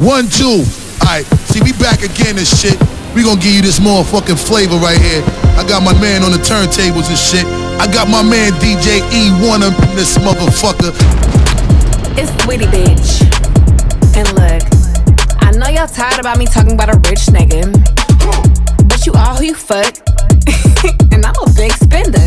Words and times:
One, 0.00 0.32
two. 0.32 0.64
Alright, 1.04 1.28
see, 1.52 1.60
we 1.60 1.76
back 1.76 2.00
again 2.00 2.38
and 2.38 2.48
shit. 2.48 2.80
We 3.14 3.22
gonna 3.22 3.38
give 3.38 3.52
you 3.52 3.60
this 3.60 3.78
motherfucking 3.80 4.40
flavor 4.40 4.76
right 4.76 4.96
here. 4.96 5.22
I 5.60 5.64
got 5.68 5.82
my 5.82 5.92
man 6.00 6.24
on 6.24 6.32
the 6.32 6.38
turntables 6.38 7.10
and 7.12 7.18
shit. 7.18 7.44
I 7.76 7.84
got 7.92 8.08
my 8.08 8.22
man 8.22 8.52
DJ 8.64 9.02
E1 9.12 9.60
up 9.60 9.76
in 9.90 9.96
this 9.96 10.16
motherfucker. 10.16 10.96
It's 12.16 12.30
Saweetie 12.32 12.64
Bitch. 12.72 13.20
And 14.16 14.26
look, 14.40 14.64
I 15.44 15.50
know 15.52 15.68
y'all 15.68 15.86
tired 15.86 16.18
about 16.18 16.38
me 16.38 16.46
talking 16.46 16.72
about 16.72 16.88
a 16.88 16.96
rich 17.10 17.26
nigga. 17.28 17.68
But 18.88 19.04
you 19.04 19.12
all 19.12 19.36
who 19.36 19.44
you 19.44 19.54
fuck. 19.54 19.98
and 21.12 21.26
I'm 21.26 21.36
a 21.36 21.50
big 21.52 21.72
spender. 21.72 22.26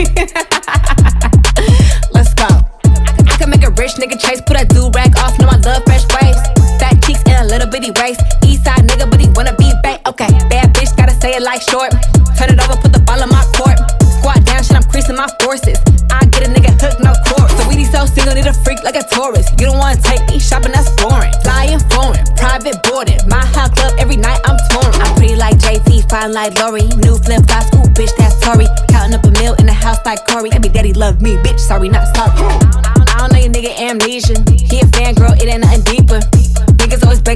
Let's 2.10 2.32
go. 2.32 2.48
I 3.28 3.36
can 3.36 3.50
make 3.50 3.64
a 3.64 3.70
rich 3.72 3.96
nigga 4.00 4.18
chase, 4.18 4.40
Okay, 10.16 10.32
bad 10.48 10.72
bitch, 10.72 10.96
gotta 10.96 11.12
say 11.20 11.36
it 11.36 11.44
like 11.44 11.60
short. 11.60 11.92
Turn 12.40 12.48
it 12.48 12.56
over, 12.64 12.80
put 12.80 12.88
the 12.88 13.04
ball 13.04 13.20
in 13.20 13.28
my 13.28 13.44
court. 13.52 13.76
Squat 14.16 14.40
down, 14.48 14.64
shit, 14.64 14.72
I'm 14.72 14.88
creasing 14.88 15.12
my 15.12 15.28
forces. 15.44 15.76
I 16.08 16.24
get 16.32 16.48
a 16.48 16.50
nigga 16.56 16.72
hooked, 16.72 17.04
no 17.04 17.12
court. 17.28 17.52
So 17.52 17.68
we 17.68 17.76
need 17.76 17.92
so 17.92 18.08
single, 18.08 18.32
need 18.32 18.48
a 18.48 18.56
freak 18.64 18.80
like 18.80 18.96
a 18.96 19.04
tourist. 19.12 19.60
You 19.60 19.68
don't 19.68 19.76
wanna 19.76 20.00
take 20.00 20.24
me 20.32 20.40
shopping, 20.40 20.72
that's 20.72 20.88
boring. 20.96 21.36
Flying 21.44 21.84
foreign, 21.92 22.24
private 22.32 22.80
boarding. 22.88 23.20
My 23.28 23.44
hot 23.44 23.76
club 23.76 23.92
every 24.00 24.16
night, 24.16 24.40
I'm 24.48 24.56
touring. 24.72 24.96
I'm 25.04 25.12
pretty 25.20 25.36
like 25.36 25.60
JT, 25.60 26.08
fine 26.08 26.32
like 26.32 26.56
Lori. 26.56 26.88
New 27.04 27.20
flip 27.20 27.44
flop 27.44 27.68
school, 27.68 27.84
bitch, 27.92 28.16
that's 28.16 28.40
Tory. 28.40 28.64
Counting 28.88 29.20
up 29.20 29.24
a 29.28 29.30
meal 29.36 29.52
in 29.60 29.68
the 29.68 29.76
house 29.76 30.00
like 30.08 30.24
Corey. 30.24 30.48
Baby 30.48 30.72
daddy 30.72 30.96
love 30.96 31.20
me, 31.20 31.36
bitch, 31.44 31.60
sorry, 31.60 31.92
not 31.92 32.08
sorry. 32.16 32.32
I 32.40 33.20
don't 33.20 33.36
know 33.36 33.40
your 33.44 33.52
nigga 33.52 33.76
amnesia. 33.84 34.40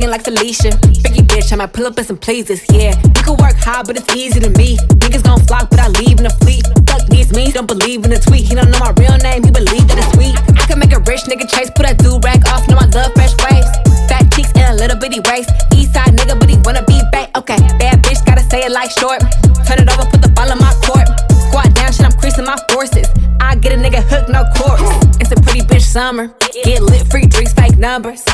Like 0.09 0.25
Felicia. 0.25 0.73
Freaky 1.05 1.23
bitch, 1.23 1.53
I 1.53 1.57
might 1.57 1.73
pull 1.73 1.87
up 1.87 1.97
in 1.97 2.05
some 2.05 2.17
pleases, 2.17 2.65
yeah. 2.73 2.99
You 2.99 3.23
can 3.23 3.37
work 3.37 3.55
hard, 3.55 3.87
but 3.87 3.97
it's 3.97 4.11
easy 4.17 4.41
to 4.41 4.51
me. 4.59 4.77
Niggas 4.99 5.23
gon' 5.23 5.39
flock, 5.47 5.71
but 5.71 5.79
I 5.79 5.87
leave 5.87 6.19
in 6.19 6.27
a 6.27 6.35
fleet. 6.43 6.67
Fuck 6.91 7.07
these 7.07 7.31
me, 7.31 7.53
don't 7.53 7.69
believe 7.69 8.03
in 8.03 8.11
the 8.11 8.19
tweet. 8.19 8.43
He 8.49 8.57
don't 8.57 8.71
know 8.73 8.81
my 8.81 8.91
real 8.99 9.15
name, 9.23 9.45
he 9.45 9.53
believe 9.53 9.87
that 9.87 10.03
it's 10.03 10.11
sweet. 10.19 10.35
I 10.59 10.67
can 10.67 10.81
make 10.81 10.91
a 10.91 10.99
rich 11.07 11.31
nigga 11.31 11.47
chase, 11.47 11.71
put 11.71 11.87
that 11.87 12.03
do 12.03 12.19
rag 12.27 12.43
off, 12.51 12.67
know 12.67 12.79
I 12.81 12.91
love 12.91 13.15
fresh 13.15 13.39
waves. 13.39 13.71
Fat 14.11 14.27
cheeks 14.35 14.51
and 14.59 14.75
a 14.75 14.77
little 14.83 14.99
bitty 14.99 15.21
waist. 15.31 15.55
East 15.79 15.95
side 15.95 16.11
nigga, 16.11 16.35
but 16.35 16.51
he 16.51 16.59
wanna 16.67 16.83
be 16.91 16.99
back. 17.13 17.31
Okay, 17.39 17.61
bad 17.79 18.03
bitch, 18.03 18.19
gotta 18.27 18.43
say 18.51 18.67
it 18.67 18.73
like 18.73 18.91
short. 18.91 19.23
Turn 19.63 19.79
it 19.79 19.87
over, 19.95 20.11
put 20.11 20.27
the 20.27 20.33
ball 20.35 20.51
in 20.51 20.59
my 20.59 20.75
court. 20.83 21.07
Squat 21.47 21.71
down, 21.79 21.95
shit, 21.95 22.03
I'm 22.03 22.17
creasing 22.19 22.51
my 22.51 22.59
forces. 22.75 23.07
I 23.39 23.55
get 23.55 23.71
a 23.71 23.79
nigga 23.79 24.03
hooked, 24.03 24.27
no 24.27 24.43
course. 24.59 24.83
It's 25.23 25.31
a 25.31 25.39
pretty 25.39 25.63
bitch 25.63 25.87
summer. 25.87 26.35
Get 26.67 26.83
lit, 26.83 27.07
free 27.07 27.31
drinks, 27.31 27.55
fake 27.55 27.79
numbers. 27.79 28.27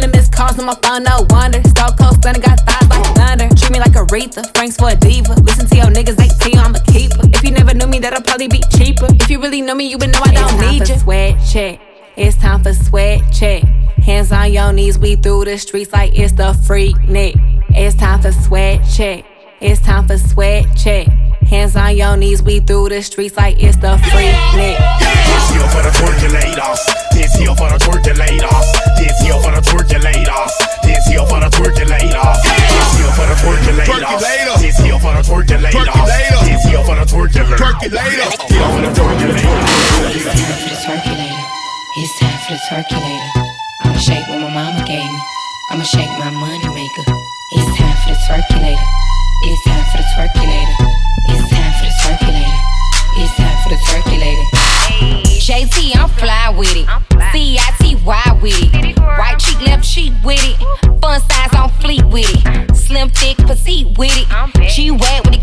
Hundred 0.00 0.16
missed 0.16 0.32
calls 0.32 0.58
on 0.58 0.64
my 0.64 0.74
phone, 0.76 1.02
no 1.02 1.26
wonder. 1.28 1.60
Stone 1.68 1.92
cold 1.98 2.14
stunner, 2.14 2.40
got 2.40 2.58
thighs 2.60 2.88
like 2.88 3.04
thunder. 3.16 3.54
Treat 3.54 3.70
me 3.70 3.80
like 3.80 3.92
Aretha, 3.92 4.50
Frank's 4.56 4.78
for 4.78 4.88
a 4.88 4.96
diva. 4.96 5.34
Listen 5.42 5.66
to 5.66 5.76
your 5.76 5.88
niggas, 5.88 6.16
they 6.16 6.28
tell 6.28 6.50
you 6.50 6.58
I'm 6.58 6.74
a 6.74 6.82
keeper. 6.84 7.20
If 7.34 7.44
you 7.44 7.50
never 7.50 7.74
knew 7.74 7.86
me, 7.86 7.98
that'll 7.98 8.22
probably 8.22 8.48
be 8.48 8.62
cheaper. 8.72 9.08
If 9.10 9.28
you 9.28 9.42
really 9.42 9.60
know 9.60 9.74
me, 9.74 9.90
you 9.90 9.98
would 9.98 10.10
know 10.10 10.20
I 10.24 10.32
don't 10.32 10.54
it's 10.54 10.72
need 10.72 10.88
you. 10.88 10.98
Sweat 11.00 11.38
check. 11.52 11.80
It's 12.16 12.34
time 12.38 12.62
for 12.62 12.72
sweat 12.72 13.20
check. 13.30 13.62
Hands 14.02 14.32
on 14.32 14.50
your 14.50 14.72
knees, 14.72 14.98
we 14.98 15.16
through 15.16 15.44
the 15.44 15.58
streets 15.58 15.92
like 15.92 16.18
it's 16.18 16.32
the 16.32 16.54
Freaknik. 16.66 17.34
It's 17.76 17.94
time 17.94 18.22
for 18.22 18.32
sweat 18.32 18.80
check. 18.90 19.26
It's 19.60 19.82
time 19.82 20.06
for 20.06 20.16
sweat 20.16 20.64
check. 20.78 21.08
Hands 21.50 21.74
on 21.74 21.96
your 21.96 22.16
knees, 22.16 22.44
we 22.46 22.60
through 22.60 22.90
the 22.90 23.02
streets 23.02 23.36
like 23.36 23.58
it's 23.58 23.74
the 23.82 23.98
freak 24.14 24.38
nick. 24.54 24.78
This 24.78 25.50
here 25.50 25.66
for 25.74 25.82
the 25.82 25.90
twerkulators. 25.98 26.78
This 27.10 27.34
here 27.34 27.50
for 27.58 27.66
the 27.66 27.74
twerkulators. 27.74 28.70
This 28.94 29.18
here 29.18 29.34
for 29.34 29.50
the 29.50 29.58
twerkulators. 29.58 30.54
This 30.86 31.02
here 31.10 31.26
for 31.26 31.42
the 31.42 31.50
twerkulators. 31.50 32.38
This 32.70 32.94
here 32.94 33.10
for 33.10 33.26
the 33.26 33.34
twerkulators. 33.34 34.62
This 34.62 34.78
here 34.78 34.94
for 35.02 35.10
the 35.10 35.26
twerkulators. 35.26 36.06
This 36.46 36.62
here 36.70 36.86
for 36.86 36.94
the 36.94 37.02
twerkulators. 37.10 37.58
Here 38.46 38.70
for 38.70 38.86
the 38.86 38.94
twerkulators. 38.94 39.50
It's 40.14 40.22
time 40.30 40.54
for 40.54 40.70
the 40.70 40.78
circulator. 40.86 41.34
It's 41.98 42.14
time 42.22 42.38
for 42.46 42.54
the 42.54 42.62
circulator. 42.70 43.30
I'ma 43.82 43.98
shake 43.98 44.22
what 44.30 44.38
my 44.38 44.54
mama 44.54 44.86
gave 44.86 45.02
me. 45.02 45.20
I'ma 45.74 45.82
shake 45.82 46.14
my 46.14 46.30
money 46.30 46.70
maker. 46.78 47.10
It's 47.58 47.74
time 47.74 47.98
for 48.06 48.14
the 48.14 48.18
circulator. 48.30 48.86
It's 49.42 49.64
time 49.64 49.84
for 49.90 49.96
the 49.96 50.04
circulator. 50.16 50.76
It's 51.28 51.48
time 51.48 51.72
for 51.78 51.84
the 51.86 51.92
circulator. 52.04 52.60
It's 53.16 53.34
time 53.36 53.56
for 53.62 53.70
the 53.70 53.78
circulator. 53.88 54.44
JT, 55.40 55.96
I'm 55.96 56.08
fly 56.10 56.50
with 56.50 56.76
it. 56.76 56.86
C-I-T-Y 57.32 58.38
with 58.42 58.74
it. 58.74 58.98
Right 58.98 59.38
cheek, 59.38 59.60
left 59.62 59.84
cheek 59.84 60.12
with 60.22 60.40
it. 60.44 60.56
Fun 61.00 61.20
size 61.22 61.54
on 61.54 61.70
fleet 61.80 62.04
with 62.04 62.28
it. 62.28 62.76
Slim, 62.76 63.08
thick, 63.08 63.38
petite 63.38 63.96
with 63.98 64.12
it. 64.14 64.28
G 64.70 64.90
wet 64.90 65.24
with 65.24 65.34
it, 65.36 65.39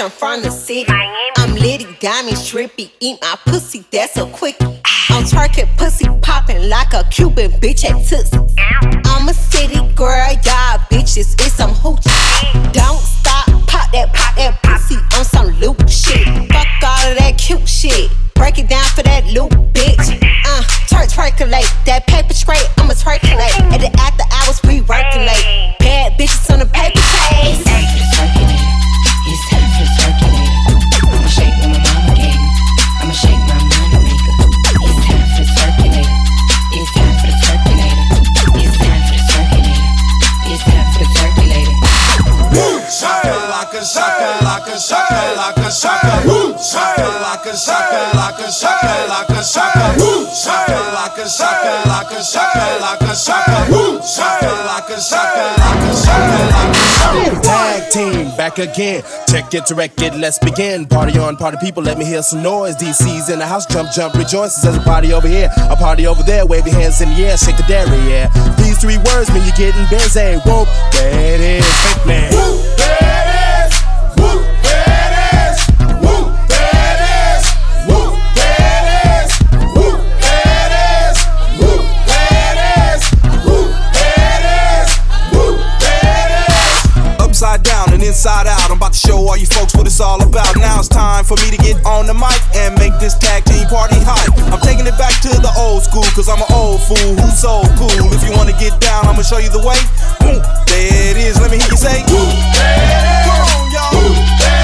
I'm 0.00 0.10
from 0.10 0.40
the 0.40 0.50
city. 0.50 0.90
I'm 1.36 1.54
litty, 1.56 1.84
diamond, 2.00 2.38
trippy, 2.38 2.90
eat 3.00 3.18
my 3.20 3.36
pussy, 3.44 3.84
that's 3.92 4.16
a 4.16 4.24
quickie. 4.24 4.64
I'm 5.10 5.24
twerking 5.24 5.68
pussy 5.76 6.06
popping 6.22 6.70
like 6.70 6.94
a 6.94 7.04
Cuban 7.10 7.50
bitch 7.60 7.84
at 7.84 8.06
Tootsie. 8.08 8.38
I'm 9.04 9.28
a 9.28 9.34
city 9.34 9.76
girl, 9.94 10.32
y'all 10.42 10.78
bitches, 10.88 11.34
it's 11.34 11.52
some 11.52 11.72
hoochie. 11.72 12.79
Again. 58.60 59.02
Check 59.28 59.52
it, 59.54 59.66
direct 59.66 60.00
it, 60.02 60.14
let's 60.14 60.38
begin. 60.38 60.86
Party 60.86 61.18
on, 61.18 61.36
party 61.36 61.56
people, 61.60 61.82
let 61.82 61.98
me 61.98 62.04
hear 62.04 62.22
some 62.22 62.42
noise. 62.42 62.76
DC's 62.76 63.28
in 63.30 63.38
the 63.38 63.46
house, 63.46 63.66
jump, 63.66 63.90
jump, 63.90 64.14
rejoices. 64.14 64.62
There's 64.62 64.76
a 64.76 64.80
party 64.80 65.12
over 65.12 65.28
here, 65.28 65.48
a 65.70 65.76
party 65.76 66.06
over 66.06 66.22
there. 66.22 66.46
Wave 66.46 66.66
your 66.66 66.76
hands 66.76 67.00
in 67.00 67.10
the 67.10 67.16
air, 67.26 67.36
shake 67.36 67.56
the 67.56 67.64
dairy, 67.64 67.98
yeah. 68.08 68.28
These 68.56 68.80
three 68.80 68.98
words 68.98 69.32
mean 69.32 69.44
you're 69.44 69.56
getting 69.56 69.86
busy. 69.90 70.36
Whoop, 70.46 70.68
it 70.94 71.40
is, 71.40 71.66
fitness. 71.94 72.70
Upside 72.80 73.29
about 88.90 88.98
to 88.98 89.08
show 89.08 89.18
all 89.28 89.36
you 89.36 89.46
folks 89.46 89.74
what 89.74 89.86
it's 89.86 90.00
all 90.00 90.20
about. 90.22 90.56
Now 90.56 90.78
it's 90.78 90.88
time 90.88 91.24
for 91.24 91.36
me 91.36 91.50
to 91.50 91.56
get 91.58 91.84
on 91.86 92.06
the 92.06 92.14
mic 92.14 92.40
and 92.56 92.74
make 92.78 92.92
this 92.98 93.16
tag 93.16 93.44
team 93.44 93.66
party 93.68 93.96
hot. 94.02 94.26
I'm 94.50 94.60
taking 94.60 94.86
it 94.86 94.98
back 94.98 95.14
to 95.22 95.28
the 95.28 95.52
old 95.58 95.82
school, 95.82 96.02
cause 96.14 96.28
I'm 96.28 96.42
an 96.42 96.50
old 96.50 96.82
fool 96.82 97.14
who's 97.14 97.38
so 97.38 97.62
cool. 97.78 98.10
If 98.10 98.24
you 98.26 98.32
wanna 98.36 98.56
get 98.58 98.80
down, 98.80 99.06
I'ma 99.06 99.22
show 99.22 99.38
you 99.38 99.50
the 99.50 99.62
way. 99.62 99.78
Boom, 100.18 100.42
there 100.66 101.10
it 101.10 101.16
is. 101.16 101.38
Let 101.40 101.50
me 101.50 101.58
hear 101.58 101.70
you 101.70 101.76
say. 101.78 102.02
On, 102.02 102.42
y'all. 103.70 103.94
Come 103.94 104.50
on, 104.50 104.59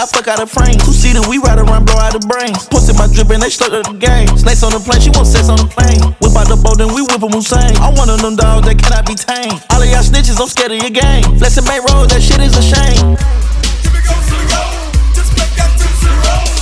I 0.00 0.06
fuck 0.06 0.28
out 0.32 0.40
of 0.40 0.48
frame. 0.48 0.80
Two 0.80 0.96
seater, 0.96 1.20
we 1.28 1.36
ride 1.36 1.60
around, 1.60 1.84
blow 1.84 2.00
out 2.00 2.16
the 2.16 2.24
brains. 2.24 2.64
Pussy 2.72 2.96
my 2.96 3.04
drip 3.04 3.28
and 3.36 3.44
they 3.44 3.52
stuck 3.52 3.68
up 3.68 3.84
the 3.84 3.92
game. 4.00 4.32
Snakes 4.32 4.64
on 4.64 4.72
the 4.72 4.80
plane, 4.80 4.96
she 4.96 5.12
want 5.12 5.28
sex 5.28 5.52
on 5.52 5.60
the 5.60 5.68
plane. 5.68 6.00
Whip 6.24 6.32
out 6.40 6.48
the 6.48 6.56
boat, 6.56 6.80
then 6.80 6.88
we 6.96 7.04
whip 7.04 7.20
'em 7.20 7.36
Hussein. 7.36 7.76
I'm 7.84 7.92
one 8.00 8.08
of 8.08 8.16
them 8.24 8.32
dogs 8.32 8.64
that 8.64 8.80
cannot 8.80 9.04
be 9.04 9.12
tamed. 9.12 9.60
All 9.68 9.76
of 9.76 9.84
y'all 9.92 10.00
snitches, 10.00 10.40
I'm 10.40 10.48
scared 10.48 10.72
of 10.72 10.80
your 10.80 10.88
game. 10.88 11.36
Blessing 11.36 11.68
make 11.68 11.84
road, 11.84 12.08
that 12.16 12.24
shit 12.24 12.40
is 12.40 12.56
a 12.56 12.64
shame. 12.64 13.12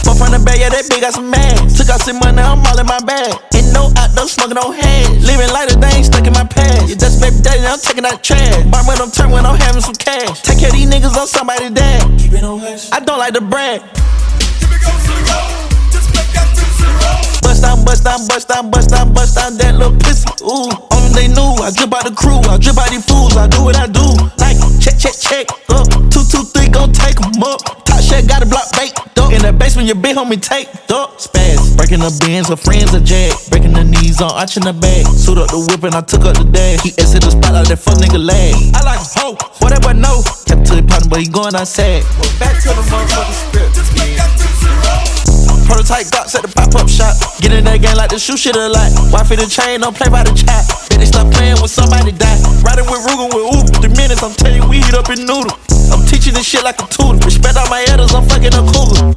Fuck 0.02 0.18
from 0.18 0.34
the 0.34 0.42
bag, 0.42 0.58
yeah, 0.58 0.74
that 0.74 0.90
big 0.90 1.06
got 1.06 1.14
some 1.14 1.30
man. 1.30 1.54
Took 1.70 1.94
out 1.94 2.02
some 2.02 2.18
money, 2.18 2.42
I'm 2.42 2.58
all 2.58 2.74
in 2.74 2.90
my 2.90 2.98
bag. 3.06 3.38
No 3.78 3.94
outdoor 3.94 4.26
smoking 4.26 4.58
no 4.58 4.72
hands. 4.74 5.22
Living 5.22 5.50
like 5.54 5.70
they 5.70 5.92
ain't 5.94 6.06
stuck 6.10 6.26
in 6.26 6.34
my 6.34 6.42
past. 6.42 6.90
You 6.90 6.96
just 6.98 7.22
baby 7.22 7.38
daddy, 7.38 7.62
I'm 7.62 7.78
taking 7.78 8.04
out 8.04 8.24
trash. 8.26 8.66
Buy 8.66 8.82
when 8.82 8.98
I'm 8.98 9.10
turn 9.14 9.30
when 9.30 9.46
I'm 9.46 9.54
having 9.54 9.80
some 9.80 9.94
cash. 9.94 10.42
Take 10.42 10.58
care 10.58 10.68
of 10.68 10.74
these 10.74 10.90
niggas 10.90 11.14
on 11.14 11.28
somebody's 11.28 11.70
dad. 11.70 12.02
Keep 12.18 12.32
it 12.32 12.42
on 12.42 12.58
hush. 12.58 12.90
I 12.90 12.98
don't 12.98 13.18
like 13.18 13.34
to 13.34 13.40
brag. 13.40 13.80
Bust 17.46 17.62
down, 17.62 17.84
bust 17.84 18.02
down, 18.02 18.26
bust 18.26 18.48
down, 18.48 18.70
bust 18.70 18.90
down, 18.90 19.12
bust 19.14 19.34
down 19.36 19.56
that 19.58 19.74
little 19.78 19.94
pussy. 19.94 20.26
Ooh, 20.42 20.74
only 20.90 21.10
they 21.14 21.28
knew. 21.28 21.54
I 21.62 21.70
drip 21.70 21.94
out 21.94 22.02
the 22.02 22.14
crew, 22.14 22.38
I 22.50 22.58
drip 22.58 22.78
out 22.78 22.90
these 22.90 23.06
fools, 23.06 23.36
I 23.36 23.46
do 23.46 23.62
what 23.62 23.76
I 23.78 23.86
do. 23.86 24.06
Like, 24.42 24.58
check, 24.82 24.98
check, 24.98 25.14
check, 25.14 25.46
up. 25.70 25.86
Two, 26.10 26.26
two, 26.26 26.42
three, 26.50 26.68
gon' 26.68 26.92
take 26.92 27.18
'em 27.22 27.42
up. 27.42 27.62
Top 27.86 28.00
shit 28.02 28.26
got 28.26 28.42
a 28.42 28.46
block 28.46 28.66
baked 28.74 28.98
up. 29.18 29.32
In 29.32 29.42
the 29.42 29.52
basement, 29.52 29.86
your 29.86 29.96
big 29.96 30.16
homie 30.16 30.40
take 30.40 30.68
up. 30.90 31.18
Spaz, 31.18 31.67
breaking 31.88 32.04
the 32.04 32.12
bins, 32.20 32.48
her 32.52 32.56
friends 32.56 32.92
are 32.92 33.00
jag. 33.00 33.32
Breaking 33.48 33.72
the 33.72 33.80
knees 33.80 34.20
on, 34.20 34.28
arching 34.36 34.62
the 34.62 34.76
bag. 34.76 35.08
Suit 35.08 35.40
up 35.40 35.48
the 35.48 35.56
whip 35.56 35.80
and 35.88 35.96
I 35.96 36.04
took 36.04 36.28
up 36.28 36.36
the 36.36 36.44
dash. 36.44 36.84
He 36.84 36.92
exit 37.00 37.24
the 37.24 37.32
spot 37.32 37.56
like 37.56 37.64
that 37.72 37.80
fuck 37.80 37.96
nigga 37.96 38.20
lag. 38.20 38.52
I 38.76 38.84
like 38.84 39.00
a 39.00 39.08
hoe, 39.16 39.40
whatever, 39.64 39.96
no. 39.96 40.20
Kept 40.44 40.68
to 40.68 40.76
the 40.76 40.84
partner, 40.84 41.08
but 41.08 41.24
he 41.24 41.32
going 41.32 41.56
outside. 41.56 42.04
Well, 42.20 42.28
back 42.36 42.60
to 42.60 42.76
the 42.76 42.84
motherfucking 42.92 43.40
script. 43.40 43.72
Prototype 45.64 46.12
box 46.12 46.36
at 46.36 46.44
the 46.44 46.52
pop 46.52 46.76
up 46.76 46.88
shop. 46.92 47.16
Get 47.40 47.56
in 47.56 47.64
that 47.64 47.80
game 47.80 47.96
like 47.96 48.12
the 48.12 48.20
shoe 48.20 48.36
shit 48.36 48.56
a 48.56 48.68
lot. 48.68 48.92
Wife 49.08 49.32
the 49.32 49.48
chain, 49.48 49.80
don't 49.80 49.96
play 49.96 50.12
by 50.12 50.28
the 50.28 50.32
chat. 50.36 50.68
Bet 50.92 51.00
they 51.00 51.08
stop 51.08 51.32
playing 51.32 51.56
when 51.56 51.72
somebody 51.72 52.12
die. 52.12 52.36
Riding 52.60 52.84
with 52.84 53.00
Rugen 53.08 53.32
with 53.32 53.48
Uber. 53.48 53.80
Three 53.80 53.96
minutes, 53.96 54.20
I'm 54.20 54.36
telling 54.36 54.60
you, 54.60 54.68
we 54.68 54.84
heat 54.84 54.92
up 54.92 55.08
in 55.08 55.24
noodle. 55.24 55.56
I'm 55.88 56.04
teaching 56.04 56.36
this 56.36 56.44
shit 56.44 56.64
like 56.64 56.80
a 56.84 56.86
tutor. 56.88 57.16
Respect 57.24 57.56
all 57.56 57.68
my 57.72 57.80
elders, 57.88 58.12
I'm 58.12 58.28
fucking 58.28 58.52
a 58.52 58.60
cougar. 58.76 59.16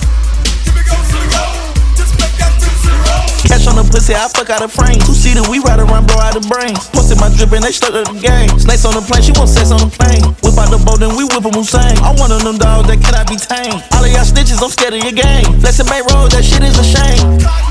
Catch 3.52 3.68
on 3.68 3.76
the 3.76 3.84
pussy, 3.84 4.16
I 4.16 4.32
fuck 4.32 4.48
out 4.48 4.64
of 4.64 4.72
frame. 4.72 4.96
Two 5.04 5.12
seater, 5.12 5.44
we 5.52 5.60
ride 5.60 5.84
around, 5.84 6.08
blow 6.08 6.24
out 6.24 6.32
the 6.32 6.44
brains. 6.48 6.88
Pussy 6.96 7.20
my 7.20 7.28
drip 7.36 7.52
and 7.52 7.60
they 7.60 7.76
stuck 7.76 7.92
to 7.92 8.00
the 8.08 8.16
game. 8.16 8.48
Snakes 8.56 8.88
on 8.88 8.96
the 8.96 9.04
plane, 9.04 9.28
she 9.28 9.36
want 9.36 9.52
sex 9.52 9.76
on 9.76 9.84
the 9.84 9.92
plane. 9.92 10.24
Whip 10.40 10.56
out 10.56 10.72
the 10.72 10.80
boat, 10.80 11.04
then 11.04 11.20
we 11.20 11.28
whip 11.28 11.44
'em 11.44 11.52
Hussein. 11.52 12.00
I'm 12.00 12.16
one 12.16 12.32
of 12.32 12.48
them 12.48 12.56
dogs 12.56 12.88
that 12.88 13.04
cannot 13.04 13.28
be 13.28 13.36
tamed. 13.36 13.84
All 13.92 14.08
of 14.08 14.08
y'all 14.08 14.24
snitches, 14.24 14.64
I'm 14.64 14.72
scared 14.72 14.96
of 14.96 15.04
your 15.04 15.12
game. 15.12 15.60
Flexing 15.60 15.92
make 15.92 16.08
road, 16.08 16.32
that 16.32 16.48
shit 16.48 16.64
is 16.64 16.80
a 16.80 16.88
shame. 16.88 17.71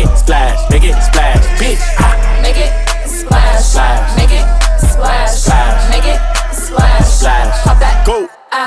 Make 0.00 0.12
it 0.12 0.18
splash, 0.18 0.70
make 0.70 0.84
it 0.84 1.02
splash, 1.02 1.46
bitch. 1.60 1.99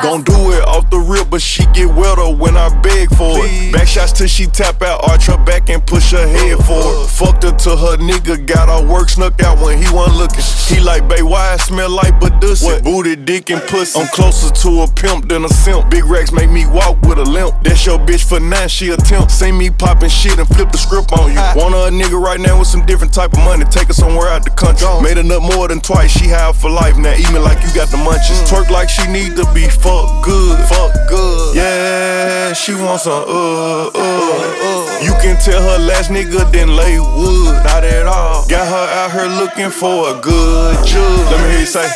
Gon' 0.04 0.22
do 0.24 0.52
it 0.52 0.68
off 0.68 0.90
the 0.90 1.00
rip, 1.00 1.30
but 1.30 1.42
she 1.42 1.66
get 1.68 1.88
wetter 1.88 2.28
when 2.36 2.58
I 2.58 2.68
beg 2.82 3.08
for 3.16 3.40
it. 3.40 3.72
Back 3.72 3.88
shots 3.88 4.12
till 4.12 4.28
she 4.28 4.48
tap 4.48 4.82
out, 4.82 5.00
arch 5.10 5.28
her 5.28 5.38
back 5.38 5.70
and 5.70 5.80
push 5.88 6.12
her 6.12 6.28
head 6.28 6.60
forward. 6.66 7.08
Fucked 7.08 7.44
her 7.44 7.56
till 7.56 7.78
her 7.78 7.96
nigga 7.96 8.46
got 8.46 8.68
her 8.68 8.86
work 8.86 9.08
snuck 9.08 9.42
out 9.42 9.64
when 9.64 9.78
he 9.78 9.88
wasn't 9.96 10.18
looking. 10.18 10.44
He 10.68 10.84
like, 10.84 11.08
babe, 11.08 11.24
why 11.24 11.54
I 11.54 11.58
smell 11.58 11.90
like 11.90 12.20
Badussy? 12.20 12.84
Booty, 12.84 13.16
dick, 13.16 13.50
and 13.50 13.62
pussy. 13.64 13.98
I'm 13.98 14.08
closer 14.08 14.52
to 14.52 14.82
a 14.82 14.88
pimp 14.92 15.30
than 15.30 15.46
a 15.46 15.50
simp. 15.50 15.90
Big 15.90 16.04
racks 16.04 16.34
make 16.34 16.52
me 16.52 16.68
walk 16.68 17.02
with 17.04 17.18
a 17.20 17.24
limp. 17.24 17.64
That's 17.64 17.86
your 17.86 17.98
bitch 17.98 18.28
for 18.28 18.42
nine, 18.42 18.68
she 18.68 18.90
attempt. 18.90 19.32
See 19.32 19.54
me 19.54 19.70
poppin' 19.70 20.10
shit 20.10 20.38
and 20.38 20.48
flip 20.50 20.72
the 20.72 20.78
script 20.78 21.14
on 21.14 21.32
you. 21.32 21.40
Want 21.56 21.76
her 21.76 21.88
a 21.88 21.92
nigga 21.92 22.20
right 22.22 22.42
now 22.42 22.60
with 22.60 22.68
some 22.68 22.86
different 22.86 23.14
type 23.14 23.32
of 23.32 23.40
money. 23.40 23.64
Take 23.66 23.88
her 23.88 23.94
somewhere 23.94 24.28
out 24.28 24.44
the 24.44 24.52
country. 24.52 24.86
Made 25.02 25.24
nut 25.24 25.42
more 25.42 25.70
than 25.70 25.80
twice. 25.80 26.12
She 26.12 26.28
high 26.28 26.52
for 26.52 26.70
life 26.70 26.98
now. 26.98 27.16
Eat 27.16 27.32
me 27.32 27.40
like 27.40 27.64
you 27.64 27.74
got 27.74 27.88
the 27.88 27.98
munchies. 27.98 28.44
Twerk 28.52 28.70
like 28.70 28.90
she 28.90 29.08
need 29.08 29.38
to 29.38 29.48
be 29.54 29.70
fuck 29.94 30.24
good. 30.24 30.60
Fuck 30.68 30.94
good. 31.08 31.56
Yeah, 31.56 32.54
she 32.54 32.74
wants 32.74 33.04
some 33.04 33.24
uh, 33.28 33.88
uh, 33.88 33.92
uh. 33.94 35.00
You 35.02 35.14
can 35.22 35.38
tell 35.40 35.62
her 35.62 35.78
last 35.86 36.10
nigga 36.10 36.50
didn't 36.52 36.76
lay 36.76 37.00
wood. 37.00 37.54
Not 37.64 37.84
at 37.84 38.06
all. 38.08 38.46
Got 38.48 38.68
her 38.68 38.88
out 39.00 39.12
here 39.12 39.30
looking 39.42 39.70
for 39.70 40.16
a 40.16 40.20
good 40.20 40.76
judge. 40.86 41.32
Let 41.32 41.42
me 41.42 41.52
hear 41.52 41.60
you 41.62 41.66
say. 41.66 41.88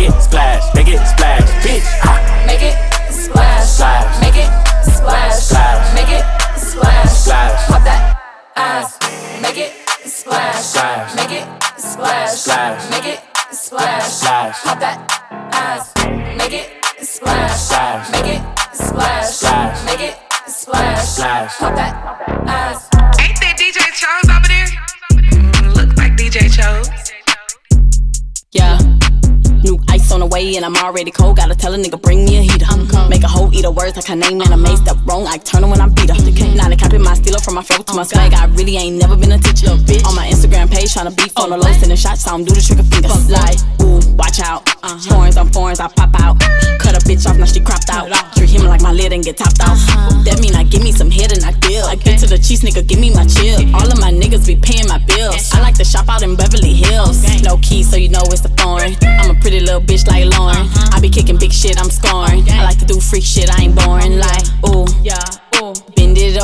It 0.00 0.37
and 30.58 30.66
I'm 30.66 30.76
already 30.84 31.12
cold. 31.12 31.36
Gotta 31.36 31.54
tell 31.54 31.72
a 31.72 31.78
nigga 31.78 32.02
bring 32.02 32.24
me 32.24 32.36
a 32.38 32.42
heater. 32.42 32.66
Make 33.08 33.22
a 33.22 33.28
hoe 33.28 33.50
eater 33.52 33.70
words 33.70 33.94
like 33.96 34.06
her 34.06 34.16
name 34.16 34.40
and 34.42 34.52
I 34.52 34.56
made 34.56 34.76
step 34.76 34.96
wrong. 35.06 35.26
I 35.26 35.38
turn 35.38 35.62
her 35.62 35.70
when 35.70 35.80
I 35.80 35.88
beat 35.88 36.10
her. 36.10 36.18
Now 36.54 36.68
they 36.68 36.76
copy 36.76 36.98
my 36.98 37.14
stealer 37.14 37.38
from 37.38 37.54
my 37.54 37.62
flow 37.62 37.78
to 37.78 37.94
my 37.94 38.02
swag. 38.02 38.34
I 38.34 38.46
really 38.58 38.76
ain't 38.76 38.98
never 38.98 39.16
been 39.16 39.32
a 39.32 39.38
teacher. 39.38 39.70
On 39.70 40.14
my 40.18 40.26
Instagram 40.26 40.68
page, 40.70 40.92
tryna 40.92 41.16
beef 41.16 41.32
on 41.38 41.50
the 41.50 41.56
low, 41.56 41.72
sending 41.72 41.96
shots, 41.96 42.24
so 42.24 42.34
I'm 42.34 42.44
do 42.44 42.52
the 42.52 42.60
trigger 42.60 42.82
fingers. 42.82 43.30
Like, 43.30 43.58
ooh, 43.80 44.02
watch 44.18 44.40
out. 44.40 44.68
Horns 44.82 45.36
on 45.36 45.48
foreigns, 45.52 45.78
I 45.78 45.86
pop 45.88 46.10
out. 46.18 46.40
Cut 46.82 46.98
a 46.98 47.00
bitch 47.06 47.26
off, 47.28 47.38
now 47.38 47.46
she 47.46 47.60
cropped 47.60 47.88
out. 47.90 48.10
Treat 48.34 48.50
him 48.50 48.66
like 48.66 48.82
my 48.82 48.92
lid 48.92 49.12
and 49.12 49.22
get 49.22 49.36
topped 49.36 49.62
off. 49.62 49.78
That 50.26 50.40
mean 50.40 50.56
I 50.56 50.64
give 50.64 50.82
me 50.82 50.90
some 50.90 51.10
head 51.10 51.30
and 51.30 51.44
I 51.44 51.52
deal. 51.60 51.84
I 51.84 51.94
get 51.94 52.18
to 52.20 52.26
the 52.26 52.38
cheese, 52.38 52.62
nigga, 52.62 52.86
give 52.86 52.98
me 52.98 53.14
my 53.14 53.26
chill. 53.26 53.62
All 53.76 53.86
of 53.86 54.00
my 54.00 54.10
niggas 54.10 54.46
be 54.46 54.56
paying 54.56 54.88
my 54.88 54.98
bills. 54.98 55.52
I 55.54 55.60
like 55.60 55.76
to 55.76 55.84
shop 55.84 56.08
out 56.08 56.22
in 56.22 56.34
Beverly 56.34 56.74
Hills. 56.74 57.22
No 57.42 57.58
keys, 57.62 57.90
so 57.90 57.96
you 57.96 58.08
know 58.08 58.22
it's 58.32 58.40
the 58.40 58.50
foreign. 58.58 58.96
I'm 59.04 59.36
a 59.36 59.40
pretty 59.40 59.60
little 59.60 59.80
bitch 59.80 60.06
like 60.08 60.24
Lauren. 60.34 60.47
I 60.54 60.98
be 61.00 61.10
kicking 61.10 61.36
big 61.36 61.52
shit, 61.52 61.78
I'm 61.78 61.90
scoring. 61.90 62.48
I 62.50 62.64
like 62.64 62.78
to 62.78 62.84
do 62.84 63.00
freak 63.00 63.24
shit, 63.24 63.50
I 63.50 63.62
ain't 63.62 63.76
boring. 63.76 64.18
Like, 64.18 64.44
ooh, 64.68 64.86
yeah, 65.02 65.22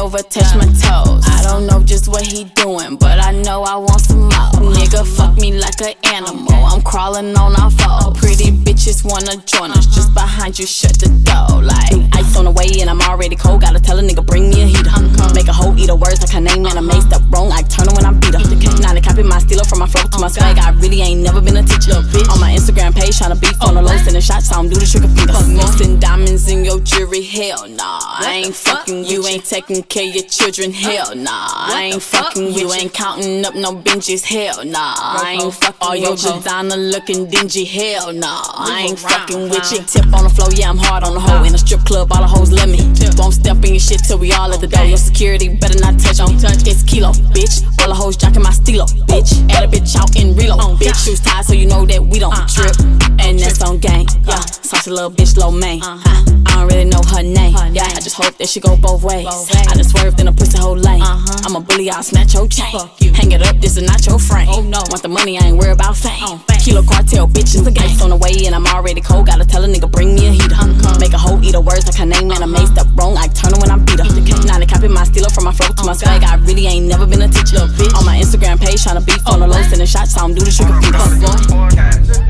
over, 0.05 0.19
touch 0.19 0.55
my 0.57 0.69
toes. 0.69 1.25
I 1.25 1.41
don't 1.43 1.67
know 1.67 1.83
just 1.83 2.09
what 2.09 2.27
he 2.27 2.45
doing, 2.61 2.97
but 2.97 3.19
I 3.19 3.33
know 3.33 3.63
I 3.63 3.77
want 3.77 4.03
some 4.03 4.29
more. 4.29 4.53
Nigga, 4.77 5.01
fuck 5.17 5.35
me 5.37 5.57
like 5.59 5.81
an 5.81 5.95
animal. 6.05 6.53
I'm 6.53 6.83
crawling 6.83 7.35
on 7.37 7.57
our 7.57 7.71
foe. 7.71 8.13
Pretty 8.13 8.53
bitches 8.53 9.01
wanna 9.05 9.37
join 9.47 9.71
us. 9.71 9.87
Just 9.87 10.13
behind 10.13 10.59
you, 10.59 10.67
shut 10.67 10.93
the 11.01 11.09
door. 11.25 11.63
Like, 11.63 11.97
ice 12.13 12.37
on 12.37 12.45
the 12.45 12.51
way, 12.51 12.69
and 12.81 12.91
I'm 12.91 13.01
already 13.01 13.37
cold. 13.37 13.63
Gotta 13.63 13.81
tell 13.81 13.99
a 13.99 14.03
nigga, 14.03 14.25
bring 14.25 14.51
me 14.51 14.63
a 14.63 14.67
heater. 14.67 14.93
Make 15.33 15.49
a 15.49 15.53
hoe 15.53 15.75
eat 15.77 15.89
her 15.89 15.97
words 15.97 16.21
like 16.21 16.33
her 16.33 16.41
name, 16.41 16.67
and 16.67 16.77
I 16.77 16.85
made 16.85 17.03
step 17.03 17.23
wrong. 17.33 17.51
I 17.51 17.63
turn 17.63 17.89
her 17.89 17.95
when 17.97 18.05
I 18.05 18.13
beat 18.13 18.35
her. 18.35 18.45
Now 18.81 18.93
they 18.93 19.01
copy 19.01 19.23
my 19.23 19.39
stealer 19.39 19.65
from 19.65 19.79
my 19.79 19.87
flow 19.87 20.05
to 20.05 20.19
my 20.19 20.29
swag. 20.29 20.59
I 20.59 20.71
really 20.85 21.01
ain't 21.01 21.23
never 21.23 21.41
been 21.41 21.57
a 21.57 21.65
teacher. 21.65 21.97
On 22.29 22.39
my 22.41 22.53
Instagram 22.53 22.93
page, 22.95 23.17
tryna 23.17 23.41
beef 23.41 23.57
on 23.63 23.75
the 23.75 23.83
low, 23.83 23.97
sending 23.97 24.21
shots, 24.21 24.49
so 24.51 24.61
I'm 24.61 24.69
do 24.69 24.77
the 24.77 24.85
trick 24.85 25.09
trigger 25.09 25.17
fingers. 25.17 25.49
Mixing 25.49 25.99
diamonds 25.99 26.49
in 26.49 26.65
your 26.65 26.81
jewelry, 26.81 27.23
hell 27.23 27.69
nah. 27.69 28.01
I 28.21 28.45
ain't 28.45 28.55
fucking 28.55 29.05
you, 29.05 29.27
ain't 29.27 29.45
taking 29.45 29.83
care 29.95 30.03
your 30.03 30.25
children, 30.25 30.73
hell 30.73 31.15
nah. 31.15 31.31
I 31.71 31.91
ain't 31.93 32.03
fucking 32.03 32.53
you, 32.53 32.73
ain't 32.73 32.93
counting 32.93 33.45
up 33.45 33.55
no 33.55 33.71
binges, 33.71 34.25
hell 34.25 34.65
nah. 34.65 34.93
I 34.99 35.39
ain't 35.41 35.55
fucking 35.55 35.77
all 35.81 35.95
your 35.95 36.17
designer 36.17 36.77
looking 36.77 37.31
dingy, 37.31 37.65
hell 37.65 38.13
nah. 38.13 38.43
I 38.59 38.87
ain't 38.89 38.99
fucking 38.99 39.51
with 39.51 39.71
you. 39.71 39.79
Tip 39.87 40.13
on 40.13 40.25
the 40.25 40.31
floor, 40.35 40.49
yeah, 40.51 40.71
I'm 40.71 40.79
hard 40.79 41.05
on 41.05 41.15
the 41.15 41.21
hoe. 41.21 41.45
In 41.45 41.55
a 41.55 41.59
strip 41.59 41.85
club, 41.85 42.11
all 42.11 42.23
the 42.23 42.27
hoes 42.27 42.51
love 42.51 42.69
me. 42.69 42.83
Won't 43.17 43.35
step 43.35 43.63
in 43.63 43.79
your 43.79 43.79
shit 43.79 44.03
till 44.03 44.19
we 44.19 44.33
all 44.33 44.53
at 44.53 44.61
the 44.61 44.67
door. 44.67 44.85
Your 44.85 44.99
security 44.99 45.55
better 45.55 45.79
not 45.79 46.01
touch 46.01 46.19
on. 46.19 46.37
Touch. 46.39 46.67
It's 46.67 46.83
kilo, 46.83 47.13
bitch. 47.31 47.63
All 47.79 47.87
the 47.87 47.95
hoes 47.95 48.17
jocking 48.17 48.43
my 48.43 48.51
stilo, 48.51 48.87
bitch. 49.07 49.31
Add 49.55 49.63
a 49.63 49.69
bitch 49.69 49.95
out 49.95 50.11
in 50.17 50.35
reload, 50.35 50.81
bitch. 50.81 51.05
Shoes 51.05 51.21
tied 51.21 51.45
so 51.45 51.53
you 51.53 51.67
know 51.67 51.87
that 51.87 52.03
we 52.03 52.19
don't 52.19 52.35
trip. 52.51 52.75
And 53.23 53.39
that's 53.39 53.63
on 53.63 53.79
gang, 53.79 54.07
yeah. 54.27 54.41
Saucy 54.41 54.91
little 54.91 55.13
bitch, 55.13 55.37
low 55.37 55.53
main. 55.53 55.81
I 55.85 56.59
don't 56.59 56.67
really 56.67 56.85
know 56.85 57.03
her 57.15 57.23
name, 57.23 57.55
yeah. 57.73 57.87
I 57.87 58.01
just 58.03 58.17
hope 58.17 58.37
that 58.39 58.49
she 58.49 58.59
go 58.59 58.77
both 58.77 59.05
ways. 59.05 59.27
I 59.27 59.75
just 59.85 59.97
swerved 59.97 60.21
in 60.21 60.29
a 60.29 60.33
pussy 60.33 60.59
whole 60.59 60.77
lane. 60.77 61.03
I'm 61.03 61.57
a 61.57 61.61
bully, 61.61 61.91
I'll 61.91 62.03
snatch 62.03 62.35
your 62.35 62.49
chain. 62.49 62.79
Hang 63.15 63.33
it 63.33 63.43
up, 63.43 63.57
this 63.61 63.77
is 63.77 63.83
not 63.83 64.07
your 64.07 64.19
frame. 64.19 64.49
Want 64.49 65.03
the 65.03 65.09
money, 65.09 65.39
I 65.39 65.47
ain't 65.47 65.59
worried 65.59 65.73
about 65.73 65.97
fame. 65.97 66.41
Kilo 66.61 66.83
cartel, 66.83 67.29
bitch, 67.29 67.55
it's 67.55 67.67
a 67.67 67.71
game. 67.71 68.01
on 68.01 68.11
the 68.11 68.17
way, 68.17 68.47
and 68.47 68.55
I'm 68.55 68.67
already 68.67 69.01
cold. 69.01 69.27
Gotta 69.27 69.45
tell 69.45 69.65
a 69.65 69.69
nigga, 69.69 69.91
bring 69.91 70.15
me 70.15 70.29
a 70.29 70.33
heater. 70.33 70.57
Make 70.99 71.13
a 71.13 71.19
hoe 71.19 71.41
eat 71.43 71.55
her 71.55 71.61
words 71.61 71.87
like 71.87 71.97
her 71.97 72.07
name, 72.07 72.31
and 72.31 72.43
I 72.43 72.47
made 72.47 72.69
step 72.69 72.87
wrong. 72.97 73.17
I 73.17 73.29
turn 73.29 73.53
her 73.53 73.61
when 73.61 73.71
I 73.71 73.79
beat 73.79 74.01
her. 74.01 74.09
Now 74.47 74.59
they 74.59 74.67
copy 74.67 74.89
my 74.89 75.05
stealer 75.05 75.31
from 75.31 75.45
my 75.45 75.53
flow 75.53 75.69
to 75.69 75.85
my 75.85 75.93
swag. 75.93 76.23
I 76.25 76.37
really 76.37 76.67
ain't 76.67 76.87
never 76.87 77.07
been 77.07 77.23
a 77.23 77.29
teacher. 77.29 77.69
On 77.99 78.05
my 78.05 78.17
Instagram 78.17 78.59
page, 78.61 78.85
tryna 78.85 79.05
beef 79.05 79.21
on 79.29 79.41
the 79.41 79.47
low, 79.47 79.63
sending 79.63 79.87
shots, 79.87 80.15
so 80.15 80.25
I'm 80.25 80.35
do 80.35 80.41
the 80.41 80.53
trigger 80.53 80.75
finger. 80.81 82.25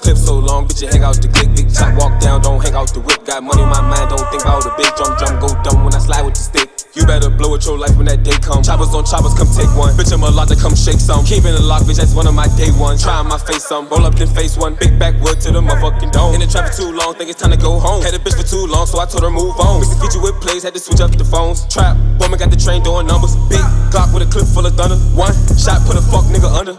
Clip 0.00 0.16
so 0.16 0.38
long, 0.38 0.66
bitch, 0.66 0.80
you 0.80 0.88
hang 0.88 1.02
out 1.02 1.20
the 1.20 1.28
click. 1.28 1.52
Big 1.54 1.68
chop, 1.74 1.92
walk 1.98 2.20
down, 2.20 2.40
don't 2.40 2.62
hang 2.64 2.74
out 2.74 2.88
the 2.94 3.00
whip. 3.00 3.24
Got 3.26 3.42
money 3.42 3.62
in 3.62 3.68
my 3.68 3.82
mind, 3.82 4.08
don't 4.08 4.24
think 4.30 4.42
about 4.42 4.64
a 4.64 4.70
bitch. 4.78 4.94
drum, 4.96 5.12
drum, 5.18 5.40
go 5.40 5.48
dumb 5.62 5.84
when 5.84 5.92
I 5.92 5.98
slide 5.98 6.24
with 6.24 6.34
the 6.34 6.40
stick. 6.40 6.67
Better 7.08 7.32
blow 7.32 7.56
it 7.56 7.64
your 7.64 7.80
life 7.80 7.96
when 7.96 8.04
that 8.04 8.20
day 8.20 8.36
come. 8.44 8.60
Choppers 8.60 8.92
on 8.92 9.00
choppers, 9.08 9.32
come 9.32 9.48
take 9.56 9.72
one. 9.72 9.96
Bitch, 9.96 10.12
I'm 10.12 10.20
a 10.20 10.28
lot 10.28 10.52
to 10.52 10.56
come 10.60 10.76
shake 10.76 11.00
some. 11.00 11.24
Keeping 11.24 11.56
the 11.56 11.64
lock, 11.64 11.88
bitch, 11.88 11.96
that's 11.96 12.12
one 12.12 12.28
of 12.28 12.36
my 12.36 12.44
day 12.52 12.68
ones. 12.76 13.00
Trying 13.02 13.32
my 13.32 13.40
face 13.40 13.64
some. 13.64 13.88
Roll 13.88 14.04
up, 14.04 14.12
then 14.20 14.28
face 14.28 14.60
one. 14.60 14.76
Big 14.76 15.00
backwood 15.00 15.40
to 15.40 15.50
the 15.50 15.64
motherfucking 15.64 16.12
dome. 16.12 16.36
In 16.36 16.44
the 16.44 16.46
traffic 16.46 16.76
too 16.76 16.92
long, 16.92 17.16
think 17.16 17.32
it's 17.32 17.40
time 17.40 17.50
to 17.50 17.56
go 17.56 17.80
home. 17.80 18.04
Had 18.04 18.12
a 18.12 18.20
bitch 18.20 18.36
for 18.36 18.44
too 18.44 18.68
long, 18.68 18.84
so 18.84 19.00
I 19.00 19.06
told 19.08 19.24
her 19.24 19.32
move 19.32 19.56
on. 19.56 19.80
Mix 19.80 19.88
the 19.88 19.96
feature 20.04 20.20
with 20.20 20.36
plays, 20.44 20.68
had 20.68 20.74
to 20.74 20.80
switch 20.80 21.00
up 21.00 21.10
the 21.16 21.24
phones. 21.24 21.64
Trap, 21.72 21.96
woman 22.20 22.38
got 22.38 22.52
the 22.52 22.60
train 22.60 22.84
doing 22.84 23.06
numbers. 23.08 23.32
Big 23.48 23.64
Glock 23.88 24.12
with 24.12 24.28
a 24.28 24.30
clip 24.30 24.44
full 24.44 24.68
of 24.68 24.76
thunder. 24.76 25.00
One 25.16 25.32
shot, 25.56 25.80
put 25.88 25.96
a 25.96 26.04
fuck 26.04 26.28
nigga 26.28 26.52
under. 26.52 26.76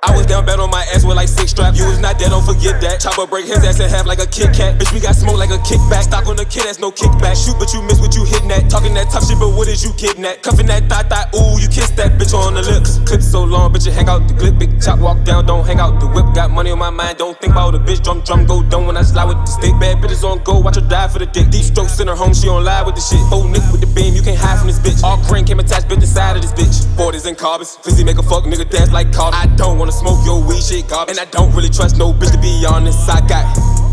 I 0.00 0.14
was 0.14 0.26
down 0.26 0.46
bad 0.46 0.60
on 0.60 0.70
my 0.70 0.86
ass 0.94 1.02
with 1.04 1.16
like 1.16 1.26
six 1.26 1.50
straps. 1.50 1.78
You 1.78 1.86
was 1.86 1.98
not 1.98 2.18
dead, 2.18 2.30
don't 2.30 2.46
forget 2.46 2.80
that. 2.82 3.00
Chopper 3.00 3.26
break 3.26 3.46
his 3.46 3.58
ass 3.66 3.80
in 3.80 3.90
half 3.90 4.06
like 4.06 4.22
a 4.22 4.26
Kit 4.26 4.54
Kat. 4.54 4.78
Bitch, 4.78 4.94
we 4.94 5.00
got 5.00 5.16
smoke 5.16 5.36
like 5.36 5.50
a 5.50 5.58
kickback. 5.66 6.06
Stock 6.06 6.26
on 6.28 6.36
the 6.36 6.44
kid, 6.44 6.70
that's 6.70 6.78
no 6.78 6.92
kickback. 6.92 7.34
Shoot, 7.34 7.58
but 7.58 7.74
you 7.74 7.82
miss 7.82 7.98
what 7.98 8.14
you 8.14 8.22
hitting 8.24 8.50
at. 8.52 8.70
Talking 8.70 8.94
that 8.94 9.10
tough 9.10 9.26
shit, 9.26 9.38
but 9.42 9.50
what 9.50 9.66
is 9.66 9.82
you 9.82 9.90
getting 9.98 10.24
at? 10.24 10.42
Cuffing 10.42 10.66
that 10.70 10.86
thigh 10.86 11.02
thigh, 11.02 11.26
ooh, 11.34 11.58
you 11.58 11.66
kiss 11.66 11.90
that 11.98 12.14
bitch 12.14 12.30
on 12.30 12.54
the 12.54 12.62
lips. 12.62 13.02
Clip 13.10 13.22
so 13.22 13.42
long, 13.42 13.72
bitch, 13.74 13.86
you 13.86 13.92
hang 13.92 14.08
out 14.08 14.22
the 14.28 14.34
clip. 14.34 14.58
Big 14.58 14.80
chop, 14.80 15.00
walk 15.00 15.18
down, 15.24 15.46
don't 15.46 15.66
hang 15.66 15.80
out 15.80 15.98
the 15.98 16.06
whip. 16.06 16.26
Got 16.32 16.52
money 16.52 16.70
on 16.70 16.78
my 16.78 16.90
mind, 16.90 17.18
don't 17.18 17.34
think 17.40 17.58
about 17.58 17.74
a 17.74 17.78
bitch. 17.78 18.02
Drum, 18.02 18.22
drum, 18.22 18.46
go 18.46 18.62
down 18.62 18.86
when 18.86 18.96
I 18.96 19.02
slide 19.02 19.26
with 19.26 19.42
the 19.42 19.50
stick. 19.50 19.74
Bad 19.82 19.98
bitches 19.98 20.22
on 20.22 20.38
go, 20.44 20.60
watch 20.60 20.76
her 20.76 20.86
die 20.86 21.08
for 21.08 21.18
the 21.18 21.26
dick. 21.26 21.50
Deep 21.50 21.64
strokes 21.64 21.98
in 21.98 22.06
her 22.06 22.14
home, 22.14 22.34
she 22.34 22.46
on 22.48 22.62
live 22.62 22.86
with 22.86 22.94
the 22.94 23.02
shit. 23.02 23.18
Full 23.34 23.50
nick 23.50 23.66
with 23.74 23.82
the 23.82 23.90
beam, 23.98 24.14
you 24.14 24.22
can't 24.22 24.38
hide 24.38 24.58
from 24.62 24.68
this 24.68 24.78
bitch. 24.78 25.02
All 25.02 25.18
green 25.26 25.44
came 25.44 25.58
attached, 25.58 25.88
bitch, 25.88 25.98
the 26.00 26.06
side 26.06 26.36
of 26.36 26.42
this 26.42 26.54
bitch. 26.54 26.86
40s 26.94 27.26
and 27.26 27.36
carbons, 27.36 27.78
Glizzy 27.82 28.06
make 28.06 28.18
a 28.18 28.22
fuck 28.22 28.44
nigga 28.44 28.68
dance 28.70 28.92
like 28.92 29.12
Carter. 29.12 29.36
I 29.36 29.46
don't 29.56 29.78
wanna 29.78 29.87
smoke 29.92 30.24
your 30.24 30.42
weed 30.42 30.62
shit 30.62 30.88
garbage. 30.88 31.16
And 31.16 31.20
I 31.20 31.30
don't 31.30 31.54
really 31.54 31.68
trust 31.68 31.96
no 31.98 32.12
bitch 32.12 32.32
to 32.32 32.38
be 32.38 32.64
honest. 32.68 33.08
I 33.08 33.20
got 33.26 33.44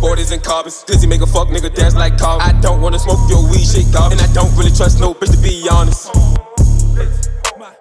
40s 0.02 0.32
and 0.32 0.44
carbons. 0.44 0.84
Glizzy 0.84 1.08
make 1.08 1.22
a 1.22 1.28
fuck 1.28 1.50
nigga 1.50 1.74
dance 1.74 1.96
like 1.96 2.18
Carl. 2.18 2.42
I 2.42 2.52
don't 2.62 2.82
wanna 2.82 3.00
smoke 3.00 3.30
your 3.30 3.44
weed 3.50 3.66
shit 3.66 3.92
garbage. 3.92 4.20
And 4.20 4.30
I 4.30 4.34
don't 4.34 4.56
really 4.58 4.72
trust 4.72 5.00
no 5.00 5.14
bitch 5.14 5.32
to 5.32 5.38
be 5.38 5.68
honest. 5.72 6.12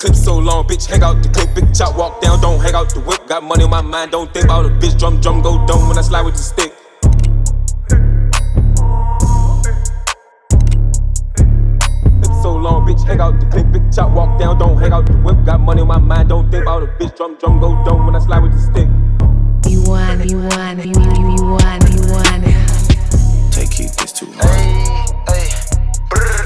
Clip 0.00 0.14
so 0.14 0.36
long, 0.36 0.66
bitch, 0.66 0.86
hang 0.86 1.02
out 1.02 1.22
the 1.22 1.28
clip, 1.30 1.54
big 1.54 1.74
chop, 1.74 1.96
walk 1.96 2.20
down, 2.20 2.40
don't 2.40 2.60
hang 2.60 2.74
out 2.74 2.92
the 2.92 3.00
whip. 3.00 3.26
Got 3.26 3.42
money 3.42 3.64
on 3.64 3.70
my 3.70 3.80
mind, 3.80 4.10
don't 4.10 4.32
think 4.34 4.44
about 4.44 4.66
a 4.66 4.68
bitch, 4.68 4.98
drum, 4.98 5.20
drum, 5.20 5.40
go 5.40 5.64
dumb 5.66 5.88
when 5.88 5.96
I 5.96 6.02
slide 6.02 6.22
with 6.22 6.34
the 6.34 6.42
stick. 6.42 6.72
Long, 12.64 12.86
bitch, 12.86 13.04
hang 13.04 13.20
out 13.20 13.38
the 13.38 13.46
clip, 13.46 13.70
big 13.70 13.92
chop, 13.92 14.10
walk 14.12 14.40
down, 14.40 14.58
don't 14.58 14.78
hang 14.78 14.92
out 14.92 15.06
the 15.06 15.12
whip. 15.12 15.36
Got 15.44 15.60
money 15.60 15.82
on 15.82 15.88
my 15.88 15.98
mind, 15.98 16.30
don't 16.30 16.50
think 16.50 16.62
about 16.62 16.82
a 16.82 16.86
bitch, 16.86 17.14
drum, 17.16 17.36
drum, 17.36 17.60
go 17.60 17.70
dumb 17.84 18.06
when 18.06 18.16
I 18.16 18.18
slide 18.18 18.42
with 18.42 18.52
the 18.52 18.58
stick. 18.58 18.88
You 19.70 19.82
want, 19.82 20.24
you 20.24 20.38
want, 20.38 20.84
you, 20.84 20.92
you, 20.92 21.36
you 21.36 21.44
want, 21.44 21.84
you 21.92 22.00
want. 22.10 23.52
Take 23.52 23.70
keep 23.70 23.90
this 23.92 24.12
too 24.12 24.32
hard. 24.36 25.63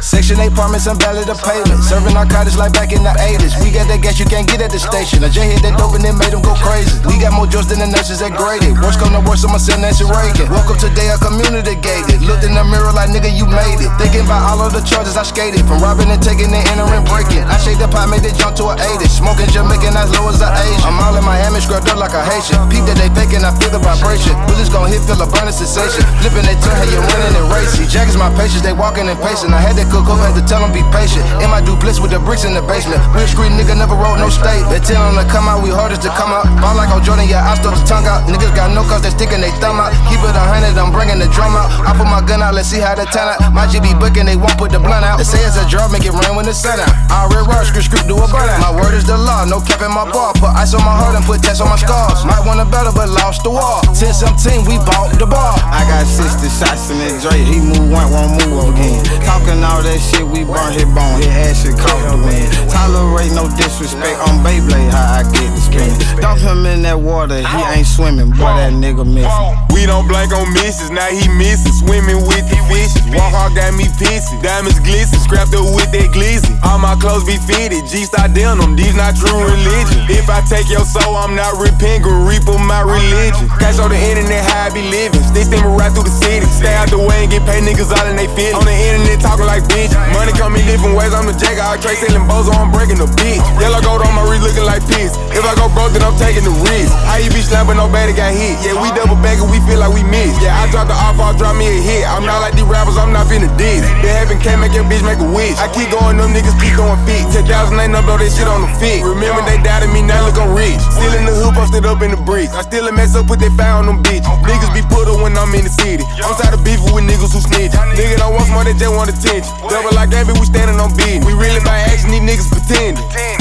Section 0.04 0.38
8 0.38 0.52
apartments 0.52 0.86
and 0.86 1.00
valley 1.00 1.24
the 1.24 1.34
pavement. 1.40 1.80
Serving 1.80 2.12
narcotics 2.12 2.60
like 2.60 2.76
back 2.76 2.92
in 2.92 3.00
the 3.00 3.14
80s. 3.16 3.56
We 3.64 3.72
got 3.72 3.88
that 3.88 4.04
gas 4.04 4.20
you 4.20 4.28
can't 4.28 4.46
get 4.46 4.60
at 4.60 4.70
the 4.70 4.78
station. 4.78 5.24
I 5.24 5.32
just 5.32 5.48
hit 5.48 5.64
that 5.64 5.80
dope 5.80 5.96
and 5.96 6.04
it 6.04 6.12
made 6.12 6.36
them 6.36 6.44
go 6.44 6.52
crazy. 6.60 6.92
We 7.08 7.16
got 7.16 7.32
more 7.32 7.48
drugs 7.48 7.72
than 7.72 7.80
the 7.80 7.88
nurses 7.88 8.20
that 8.20 8.36
graded. 8.36 8.76
Worst 8.84 9.00
come 9.00 9.16
to 9.16 9.22
worst, 9.24 9.48
I'ma 9.48 9.56
send 9.56 9.80
Nancy 9.80 10.04
Reagan. 10.04 10.52
Woke 10.52 10.76
up 10.76 10.78
today, 10.78 11.08
community 11.24 11.80
gated. 11.80 12.20
Looked 12.20 12.44
in 12.44 12.52
the 12.52 12.64
mirror 12.68 12.92
like 12.92 13.08
nigga, 13.08 13.32
you 13.32 13.48
made 13.48 13.80
it. 13.80 13.90
Thinking 13.96 14.28
about 14.28 14.44
all 14.44 14.60
of 14.60 14.76
the 14.76 14.84
charges 14.84 15.16
I 15.16 15.24
skated. 15.24 15.64
From 15.64 15.80
robbing 15.80 16.12
and 16.12 16.20
taking 16.20 16.52
the 16.52 16.60
inner 16.72 16.86
and 16.86 16.98
entering, 16.98 17.04
breaking. 17.06 17.44
I 17.46 17.56
shake 17.58 17.78
the 17.78 17.88
pot, 17.88 18.08
made 18.08 18.24
it 18.24 18.34
jump 18.34 18.56
to 18.58 18.70
a 18.70 18.74
80. 18.74 19.06
Smoking 19.08 19.48
Jamaican 19.50 19.94
as 19.94 20.10
low 20.14 20.28
as 20.28 20.40
an 20.40 20.50
Asian. 20.52 20.86
I'm 20.86 20.98
all 20.98 21.14
in 21.14 21.24
Miami, 21.24 21.60
scrubbed 21.60 21.88
up 21.88 21.98
like 21.98 22.14
a 22.14 22.22
Haitian. 22.22 22.58
Peep 22.70 22.84
that 22.86 22.96
they 22.98 23.10
faking, 23.14 23.44
I 23.44 23.52
feel 23.58 23.70
the 23.70 23.78
vibration. 23.78 24.34
Bullets 24.46 24.70
gon' 24.70 24.88
hit, 24.88 25.02
feel 25.04 25.20
a 25.20 25.26
burning 25.26 25.54
sensation. 25.54 26.02
Flipping 26.22 26.46
they 26.46 26.56
turn, 26.62 26.74
how 26.74 26.86
you 26.88 27.00
winning 27.00 27.34
and 27.38 27.48
racing. 27.52 27.86
Jackets 27.88 28.16
my 28.16 28.30
patience, 28.34 28.62
they 28.62 28.74
walking 28.74 29.06
and 29.08 29.18
pacing. 29.20 29.52
I 29.52 29.60
had 29.60 29.76
that 29.76 29.87
cook 29.88 30.08
up, 30.08 30.20
had 30.20 30.36
to 30.36 30.44
tell 30.44 30.60
them 30.60 30.72
be 30.72 30.84
patient. 30.92 31.24
In 31.42 31.48
my 31.50 31.60
duplex 31.60 31.98
with 31.98 32.12
the 32.12 32.20
bricks 32.20 32.44
in 32.44 32.52
the 32.52 32.62
basement. 32.64 33.00
Real 33.16 33.26
street 33.26 33.52
nigga 33.56 33.74
never 33.74 33.96
wrote 33.96 34.20
no 34.20 34.28
state. 34.28 34.62
They 34.68 34.80
tell 34.80 35.00
them 35.02 35.16
to 35.16 35.26
come 35.28 35.48
out, 35.48 35.64
we 35.64 35.72
hardest 35.72 36.04
to 36.04 36.12
come 36.14 36.30
out. 36.30 36.46
Ball 36.60 36.76
like 36.76 36.92
on 36.92 37.02
Jordan, 37.02 37.26
yeah, 37.26 37.44
I 37.44 37.56
stuck 37.56 37.74
the 37.74 37.84
tongue 37.88 38.06
out. 38.06 38.28
Niggas 38.28 38.54
got 38.54 38.70
no 38.72 38.84
cause 38.84 39.02
they 39.02 39.10
sticking 39.10 39.40
they 39.40 39.52
thumb 39.58 39.80
out. 39.80 39.92
Keep 40.08 40.22
it 40.22 40.36
a 40.36 40.44
hundred, 40.44 40.76
I'm 40.76 40.92
bringing 40.92 41.18
the 41.18 41.28
drum 41.32 41.56
out. 41.56 41.72
I 41.82 41.96
put 41.96 42.06
my 42.06 42.20
gun 42.22 42.44
out, 42.44 42.54
let's 42.54 42.68
see 42.68 42.80
how 42.80 42.94
they 42.94 43.08
turn 43.10 43.28
out. 43.28 43.40
My 43.52 43.66
GB 43.66 43.98
booking, 43.98 44.28
they 44.28 44.36
won't 44.36 44.56
put 44.60 44.70
the 44.70 44.80
blunt 44.80 45.04
out. 45.04 45.18
They 45.18 45.28
say 45.28 45.40
it's 45.42 45.56
a 45.56 45.64
drop, 45.68 45.90
make 45.90 46.04
it 46.04 46.12
rain 46.12 46.36
when 46.36 46.44
the 46.44 46.54
sun 46.54 46.78
out. 46.78 46.92
I 47.08 47.26
read 47.32 47.48
raw, 47.48 47.64
script, 47.64 47.88
script, 47.88 48.06
do 48.06 48.16
a 48.20 48.26
burn 48.28 48.46
out. 48.46 48.60
My 48.60 48.72
word 48.74 48.94
is 48.94 49.04
the 49.04 49.16
law, 49.16 49.44
no 49.44 49.60
cap 49.64 49.80
in 49.80 49.92
my 49.92 50.04
bar. 50.08 50.34
Put 50.36 50.52
ice 50.54 50.74
on 50.74 50.84
my 50.84 50.94
heart 50.94 51.16
and 51.16 51.24
put 51.24 51.40
tests 51.42 51.60
on 51.60 51.68
my 51.68 51.80
scars. 51.80 52.24
Might 52.24 52.44
want 52.44 52.60
a 52.60 52.66
battle, 52.68 52.92
but 52.92 53.08
lost 53.08 53.42
the 53.42 53.50
war. 53.50 53.80
10 53.96 54.12
17, 54.12 54.68
we 54.68 54.76
bought 54.84 55.14
the 55.16 55.26
bar. 55.26 55.56
I 55.70 55.86
got 55.88 56.04
60 56.04 56.48
shots 56.48 56.90
in 56.90 56.98
that 57.00 57.18
Drake, 57.18 57.46
he 57.46 57.58
move 57.58 57.90
one, 57.90 58.08
won't 58.12 58.36
move 58.38 58.74
again. 58.74 59.02
Talking 59.26 59.62
all 59.64 59.77
that 59.82 60.00
shit, 60.00 60.26
we 60.26 60.44
burn 60.44 60.72
his 60.72 60.88
bone, 60.90 61.20
his 61.20 61.30
ass 61.30 61.62
shit 61.62 61.76
caught 61.78 61.98
the 62.08 62.16
wind. 62.18 62.48
Tolerate 62.70 63.32
no 63.34 63.48
disrespect 63.56 64.18
on 64.26 64.42
Beyblade, 64.42 64.90
how 64.90 65.20
I 65.20 65.22
get 65.28 65.48
the 65.52 65.60
spin. 65.60 65.92
Dump 66.20 66.40
him 66.40 66.66
in 66.66 66.82
that 66.82 66.98
water, 66.98 67.38
he 67.38 67.60
ain't 67.74 67.86
swimming, 67.86 68.30
boy, 68.30 68.52
that 68.58 68.72
nigga 68.72 69.06
missing. 69.06 69.68
We 69.78 69.86
don't 69.86 70.10
blank 70.10 70.34
on 70.34 70.50
misses, 70.58 70.90
now 70.90 71.06
he 71.06 71.30
missing. 71.38 71.70
Swimming 71.70 72.26
with 72.26 72.42
the 72.50 72.58
fishes. 72.66 72.98
Walk 73.14 73.30
hard 73.30 73.54
got 73.54 73.70
me 73.78 73.86
pissy. 73.94 74.34
Diamonds 74.42 74.82
glisten, 74.82 75.22
scrapped 75.22 75.54
up 75.54 75.62
with 75.70 75.86
that 75.94 76.10
glizzy. 76.10 76.50
All 76.66 76.82
my 76.82 76.98
clothes 76.98 77.22
be 77.22 77.38
fitted, 77.46 77.86
G-Star 77.86 78.26
denim, 78.26 78.74
these 78.74 78.98
not 78.98 79.14
true 79.14 79.38
religion. 79.38 80.02
If 80.10 80.26
I 80.26 80.42
take 80.50 80.66
your 80.66 80.82
soul, 80.82 81.14
I'm 81.14 81.38
not 81.38 81.54
repenting, 81.62 82.10
reaper 82.26 82.58
my 82.58 82.82
religion. 82.82 83.46
Cash 83.62 83.78
on 83.78 83.94
the 83.94 84.00
internet, 84.00 84.42
how 84.42 84.66
I 84.66 84.74
be 84.74 84.82
living. 84.82 85.22
Stay 85.30 85.46
steaming 85.46 85.78
right 85.78 85.94
through 85.94 86.10
the 86.10 86.16
city. 86.16 86.42
Stay 86.50 86.74
out 86.74 86.90
the 86.90 86.98
way 86.98 87.22
and 87.22 87.30
get 87.30 87.46
paid 87.46 87.62
niggas 87.62 87.94
all 87.94 88.06
in 88.10 88.18
they 88.18 88.26
feelings. 88.34 88.58
On 88.58 88.66
the 88.66 88.74
internet, 88.74 89.22
talking 89.22 89.46
like 89.46 89.67
bitch. 89.72 89.92
Money 90.12 90.32
come 90.36 90.56
in 90.56 90.64
different 90.66 90.96
ways, 90.96 91.12
I'm 91.12 91.26
the 91.26 91.36
jack. 91.36 91.56
I 91.60 91.76
trade 91.80 92.00
selling 92.00 92.24
bozo, 92.28 92.52
I'm 92.52 92.70
breaking 92.72 93.00
the 93.00 93.08
bitch. 93.16 93.40
Yellow 93.60 93.80
gold 93.80 94.02
on 94.04 94.12
my 94.12 94.24
wrist 94.28 94.44
looking 94.44 94.66
like 94.68 94.84
piss. 94.88 95.14
If 95.32 95.44
I 95.44 95.52
go 95.56 95.68
broke, 95.72 95.92
then 95.92 96.04
I'm 96.04 96.16
taking 96.16 96.44
the 96.44 96.54
risk. 96.64 96.92
How 97.08 97.20
you 97.20 97.30
be 97.32 97.40
slapping, 97.44 97.76
nobody 97.76 98.12
got 98.12 98.32
hit. 98.32 98.58
Yeah, 98.64 98.76
we 98.80 98.88
double 98.96 99.16
back 99.20 99.38
we 99.48 99.60
feel 99.64 99.80
like 99.80 99.92
we 99.92 100.02
missed. 100.02 100.40
Yeah, 100.42 100.56
I 100.56 100.66
dropped 100.70 100.90
the 100.90 100.96
off, 100.96 101.20
I'll 101.20 101.36
drop 101.36 101.54
me 101.56 101.68
a 101.68 101.78
hit. 101.78 102.04
I'm 102.08 102.24
not 102.24 102.40
like 102.40 102.54
these 102.54 102.66
rappers, 102.66 102.96
I'm 102.96 103.12
not 103.12 103.26
finna 103.30 103.50
diss. 103.56 103.84
Been 104.02 104.14
having 104.14 104.40
can't 104.40 104.60
make 104.60 104.74
your 104.74 104.84
bitch 104.84 105.04
make 105.04 105.20
a 105.20 105.28
wish. 105.30 105.56
I 105.60 105.70
keep 105.70 105.90
going, 105.92 106.16
them 106.16 106.32
niggas 106.34 106.56
keep 106.58 106.74
going 106.74 106.98
fit. 107.06 107.22
10,000 107.44 107.48
ain't 107.78 107.92
no 107.92 108.02
blow 108.02 108.18
that 108.18 108.30
shit 108.32 108.48
on 108.48 108.64
the 108.64 108.70
fit. 108.80 109.04
Remember 109.04 109.40
they 109.44 109.60
doubted 109.62 109.90
me, 109.92 110.02
now 110.02 110.24
look 110.26 110.38
I'm 110.38 110.52
rich. 110.54 110.78
Still 110.94 111.12
in 111.14 111.24
the 111.24 111.34
hoop, 111.34 111.54
posted 111.54 111.86
up 111.86 112.02
in 112.02 112.10
the 112.10 112.20
bricks. 112.20 112.52
I 112.52 112.62
still 112.62 112.88
a 112.88 112.92
mess 112.92 113.14
up, 113.14 113.26
put 113.26 113.40
that 113.40 113.52
fire 113.54 113.78
on 113.78 113.86
them 113.86 114.02
bitch. 114.02 114.24
Niggas 114.44 114.72
be 114.74 114.82
put 114.88 115.08
up 115.08 115.20
when 115.20 115.36
I'm 115.36 115.52
in 115.54 115.64
the 115.64 115.72
city. 115.72 116.04
I'm 116.24 116.34
tired 116.38 116.54
of 116.54 116.62
beefing 116.64 116.92
with 116.92 117.04
niggas 117.04 117.32
who 117.32 117.40
snitch. 117.40 117.72
Nigga 117.94 118.18
don't 118.18 118.34
want 118.34 118.48
more, 118.50 118.64
they 118.64 118.74
just 118.74 118.92
want 118.92 119.10
attention. 119.10 119.50
Double 119.66 119.90
like 119.96 120.10
Gabby, 120.10 120.32
we 120.38 120.46
standing 120.46 120.78
on 120.78 120.94
beat. 120.96 121.24
We 121.26 121.34
really 121.34 121.60
by 121.64 121.78
action, 121.90 122.10
these 122.10 122.22
niggas 122.22 122.50
pretending. 122.50 123.37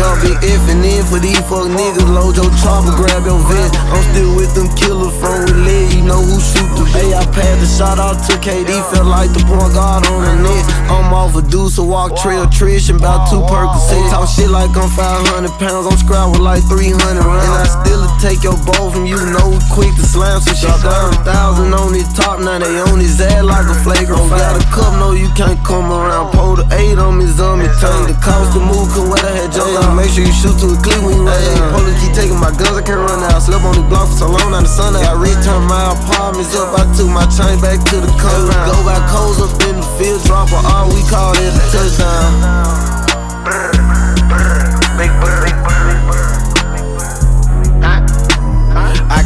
Young 0.00 0.16
big 0.24 0.38
F 0.40 0.64
and 0.72 0.80
N 0.80 1.04
for 1.04 1.20
these 1.20 1.36
fuck 1.44 1.68
niggas. 1.68 2.08
Load 2.08 2.32
your 2.32 2.48
chopper, 2.64 2.94
grab 2.96 3.26
your 3.26 3.36
vest. 3.52 3.76
I'm 3.92 4.00
still 4.14 4.32
with 4.32 4.54
them 4.56 4.72
killers 4.72 5.12
from 5.20 5.44
with 5.44 5.60
lead. 5.66 5.92
You 5.92 6.02
know 6.08 6.22
who 6.24 6.40
shoot 6.40 6.70
the 6.78 6.88
Hey, 6.96 7.12
I 7.12 7.20
passed 7.36 7.60
the 7.60 7.68
shot 7.68 8.00
out 8.00 8.16
to 8.26 8.34
KD. 8.40 8.70
Felt 8.90 9.04
like 9.04 9.28
the 9.36 9.44
point 9.44 9.76
guard 9.76 10.08
on 10.08 10.24
the 10.24 10.34
net. 10.40 10.64
I'm 10.88 11.12
off 11.12 11.36
a 11.36 11.42
deuce, 11.42 11.78
a 11.78 11.84
walk 11.84 12.16
trail, 12.16 12.46
Trish, 12.46 12.88
and 12.88 12.98
about 12.98 13.28
two 13.28 13.44
Percocets. 13.44 14.10
Talk 14.10 14.26
shit 14.26 14.48
like 14.48 14.72
I'm 14.72 14.88
500 14.88 15.52
pounds. 15.60 15.84
I'm 15.84 15.98
scrapped 16.00 16.32
with 16.32 16.42
like 16.42 16.64
300 16.64 16.96
rounds. 17.20 17.44
And 17.44 17.60
I 17.60 17.68
still 17.68 18.04
take 18.24 18.40
your 18.40 18.58
bowl 18.64 18.90
from 18.90 19.04
you. 19.04 19.20
Know 19.20 19.54
quick 19.70 19.92
to 20.00 20.04
slam 20.06 20.40
some 20.40 20.56
shit 20.56 20.80
down. 20.80 21.12
Thousand 21.28 21.76
on 21.76 21.94
his 21.94 22.08
top, 22.16 22.40
now 22.40 22.58
they 22.58 22.72
on 22.90 22.98
his 22.98 23.20
ass 23.20 23.44
like 23.44 23.68
a 23.68 23.76
flagrant. 23.84 24.16
Don't 24.16 24.32
Got 24.32 24.56
a 24.56 24.64
cup, 24.72 24.92
no, 24.96 25.12
you 25.12 25.28
can't 25.36 25.60
come 25.62 25.92
around. 25.92 26.32
Pull 26.32 26.56
the 26.56 26.66
eight 26.74 26.98
on 26.98 27.18
me, 27.18 27.26
zombie. 27.26 27.70
Turn 27.78 27.92
uh, 27.92 28.10
the 28.10 28.16
cost 28.18 28.56
to 28.56 28.60
move, 28.60 28.90
cause 29.00 29.08
what 29.08 29.24
I 29.24 29.32
had 29.32 29.48
Joe 29.52 29.94
Make 29.96 30.12
sure 30.12 30.24
you 30.24 30.32
shoot 30.32 30.58
to 30.60 30.72
a 30.72 30.76
clip 30.76 31.02
when 31.02 31.16
you 31.16 31.24
run 31.24 31.32
out. 31.32 31.72
Police 31.72 32.00
keep 32.00 32.12
taking 32.12 32.38
my 32.40 32.50
guns, 32.52 32.76
I 32.76 32.82
can't 32.84 33.00
run 33.00 33.24
out. 33.24 33.40
Slept 33.40 33.64
on 33.64 33.74
the 33.74 33.82
block 33.88 34.08
for 34.08 34.16
so 34.16 34.28
long, 34.28 34.50
now 34.52 34.60
the 34.60 34.68
sun 34.68 34.94
out. 34.96 35.02
Got 35.02 35.18
rich, 35.20 35.42
turn 35.44 35.62
my 35.64 35.92
apartments 35.92 36.54
up. 36.56 36.74
I 36.76 36.84
took 36.92 37.08
my 37.08 37.26
chain 37.32 37.60
back 37.60 37.80
to 37.90 38.00
the 38.00 38.08
compound. 38.20 38.68
Go 38.68 38.84
back 38.84 39.08
coals 39.08 39.40
up 39.40 39.52
in 39.68 39.76
the 39.80 39.86
field, 39.96 40.22
drop 40.24 40.52
a 40.52 40.60
R, 40.60 40.88
we 40.88 41.02
call 41.08 41.32
it 41.36 41.52
a 41.52 41.60
touchdown. 41.72 43.79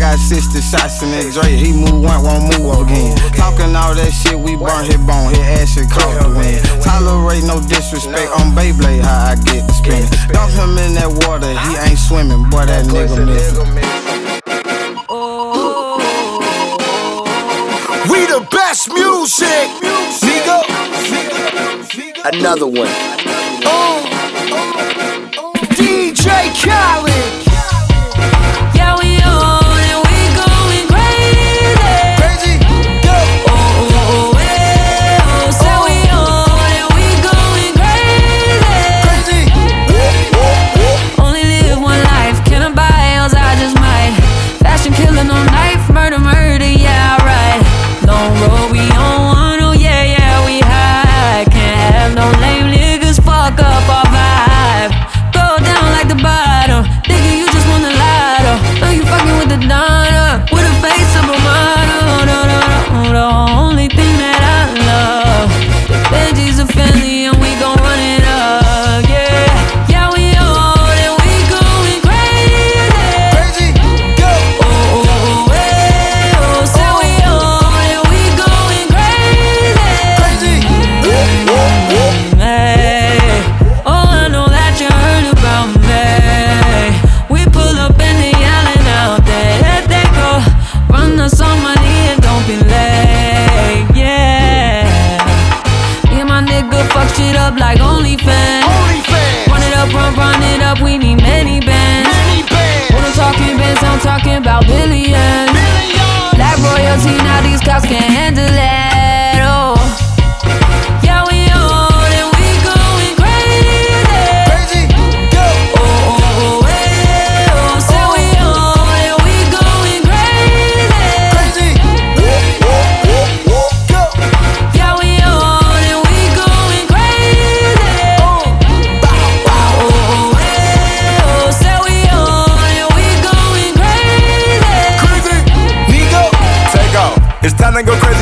Got 0.04 0.18
60 0.18 0.60
shots 0.60 1.00
in 1.00 1.08
that 1.16 1.32
Dre. 1.32 1.48
He 1.56 1.72
move 1.72 2.04
one, 2.04 2.20
won't 2.20 2.44
move 2.52 2.84
again. 2.84 3.16
Talking 3.32 3.72
all 3.72 3.96
that 3.96 4.12
shit, 4.12 4.36
we 4.36 4.52
burn 4.52 4.84
his 4.84 5.00
bone. 5.00 5.32
His 5.32 5.40
ass 5.56 5.72
shit 5.72 5.88
caught 5.88 6.12
the 6.20 6.28
wind. 6.28 6.60
Tolerate 6.84 7.44
no 7.48 7.56
disrespect 7.64 8.28
on 8.36 8.52
Beyblade, 8.52 9.00
how 9.00 9.32
I 9.32 9.34
get 9.48 9.64
the 9.64 9.72
spinning. 9.72 10.12
Dump 10.28 10.52
him 10.52 10.76
in 10.76 10.92
that 11.00 11.08
water, 11.24 11.48
he 11.48 11.72
ain't 11.88 11.96
swimming. 11.96 12.44
Boy, 12.52 12.68
that 12.68 12.84
nigga 12.84 13.16
missing. 13.24 13.64
We 18.12 18.20
the 18.28 18.44
best 18.52 18.92
music, 18.92 19.68
nigga. 20.20 20.68
Another 22.28 22.68
one. 22.68 22.92
Oh. 23.64 24.04
Oh. 24.52 24.82
Oh. 25.38 25.52
DJ 25.72 26.52
Khaled. 26.60 27.43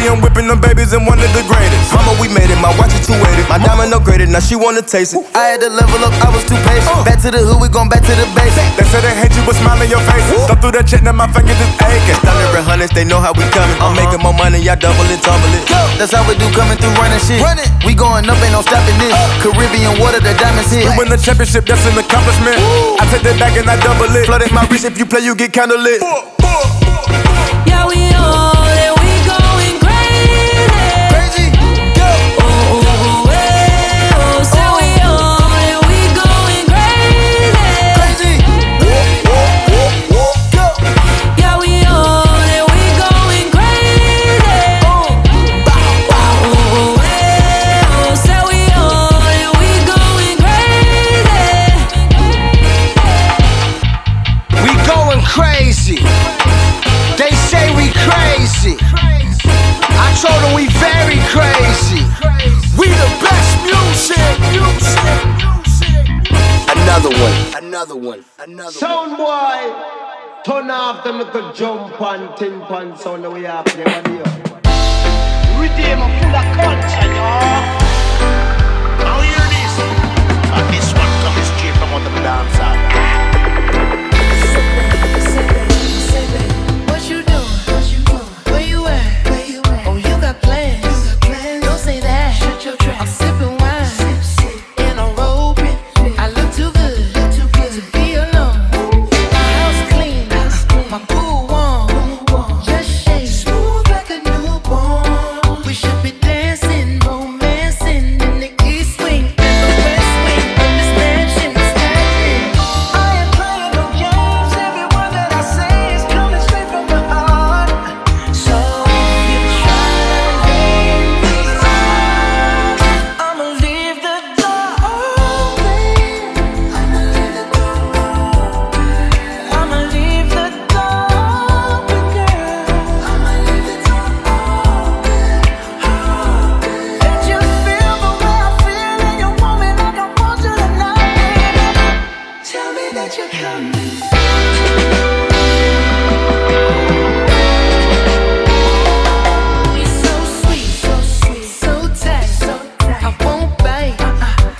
Time 0.03 0.09
to. 0.09 0.12
I'm 0.12 0.21
whipping 0.21 0.49
them 0.49 0.61
babies 0.61 0.93
and 0.93 1.07
one 1.07 1.19
of 1.19 1.31
the 1.33 1.43
greatest. 1.47 1.95
Mama, 1.95 2.15
we 2.19 2.29
made 2.29 2.51
it. 2.51 2.59
My 2.59 2.75
watch 2.79 2.93
is 2.95 3.07
280. 3.07 3.49
My 3.49 3.59
diamond 3.59 3.95
upgraded. 3.95 4.29
Now 4.31 4.41
she 4.41 4.57
wanna 4.57 4.83
taste 4.83 5.15
it. 5.15 5.23
I 5.35 5.55
had 5.55 5.61
to 5.62 5.71
level 5.71 6.03
up, 6.05 6.12
I 6.23 6.29
was 6.35 6.43
too 6.45 6.59
patient. 6.67 6.91
Uh. 6.91 7.05
Back 7.05 7.23
to 7.23 7.31
the 7.31 7.38
hood, 7.38 7.61
we 7.62 7.69
gon' 7.69 7.88
back 7.88 8.03
to 8.03 8.15
the 8.15 8.27
basics. 8.35 8.77
They 8.77 8.87
said 8.91 9.03
they 9.07 9.15
hate 9.15 9.35
you, 9.37 9.43
but 9.47 9.55
smile 9.57 9.81
in 9.81 9.88
your 9.91 10.03
face. 10.11 10.27
Thumb 10.49 10.59
through 10.59 10.75
that 10.77 10.87
check, 10.88 11.03
now 11.03 11.15
my 11.15 11.29
fingers 11.31 11.57
is 11.57 11.71
aching. 11.81 12.19
Thunder 12.21 12.59
and 12.59 12.67
hundreds, 12.67 12.93
they 12.93 13.05
know 13.05 13.21
how 13.23 13.33
we 13.33 13.45
coming. 13.55 13.77
I'm 13.79 13.93
uh-huh. 13.93 14.03
making 14.03 14.21
more 14.23 14.37
money, 14.37 14.59
y'all 14.61 14.79
double 14.79 15.07
it, 15.09 15.21
tumble 15.23 15.53
it. 15.55 15.65
That's 15.97 16.12
how 16.12 16.27
we 16.27 16.35
do 16.37 16.49
coming 16.53 16.77
through 16.77 16.95
running 16.99 17.23
shit. 17.23 17.41
Run 17.41 17.59
it. 17.61 17.69
We 17.87 17.95
going 17.95 18.27
up, 18.29 18.38
ain't 18.43 18.53
no 18.53 18.62
stopping 18.65 18.97
this. 18.99 19.15
Uh. 19.15 19.45
Caribbean 19.45 20.01
water, 20.01 20.21
the 20.21 20.35
diamonds 20.37 20.73
hit. 20.73 20.88
We 20.88 21.07
win 21.07 21.09
the 21.09 21.21
championship, 21.21 21.65
that's 21.65 21.85
an 21.87 21.97
accomplishment. 21.97 22.59
I 22.99 23.07
take 23.09 23.25
that 23.25 23.37
back 23.38 23.55
and 23.57 23.69
I 23.69 23.79
double 23.81 24.11
it. 24.11 24.27
Flooded 24.27 24.53
my 24.53 24.67
wrist, 24.69 24.85
if 24.85 24.99
you 24.99 25.07
play, 25.07 25.25
you 25.25 25.35
get 25.37 25.53
kinda 25.53 25.77
lit. 25.77 26.03
Yeah, 27.67 27.87
we 27.87 28.02
another 67.83 67.97
one. 68.01 68.25
Another 68.38 68.71
Sound 68.71 69.16
boy, 69.16 70.42
turn 70.45 70.71
off 70.71 71.03
them 71.03 71.18
little 71.18 71.53
jump 71.53 72.01
and 72.01 72.37
tin 72.37 72.61
pan 72.62 72.97
sound 72.97 73.25
the 73.25 73.31
way 73.31 73.45
up. 73.47 73.66
there. 73.73 73.87
Redeem 75.59 75.99
a 75.99 76.09
full 76.18 76.37
of 76.37 76.47
culture, 76.55 77.11
y'all. 77.16 77.62
Now 79.03 79.21
hear 79.21 79.47
this. 79.51 79.75
And 80.55 80.66
this 80.73 80.92
one 80.95 81.12
comes 81.23 81.47
straight 81.59 81.75
from 81.75 81.92
on 81.95 82.05
the 82.05 82.11
dance 82.21 82.91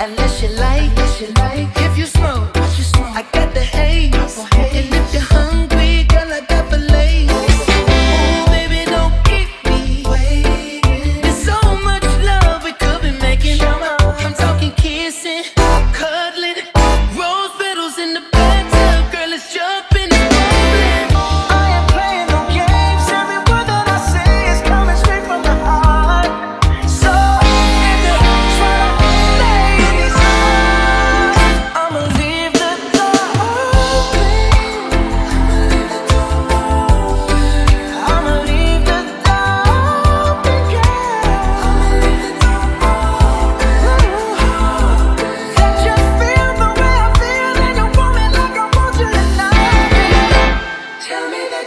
and 0.03 0.19
this 0.19 0.42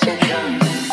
You 0.03 0.17
come. 0.17 0.84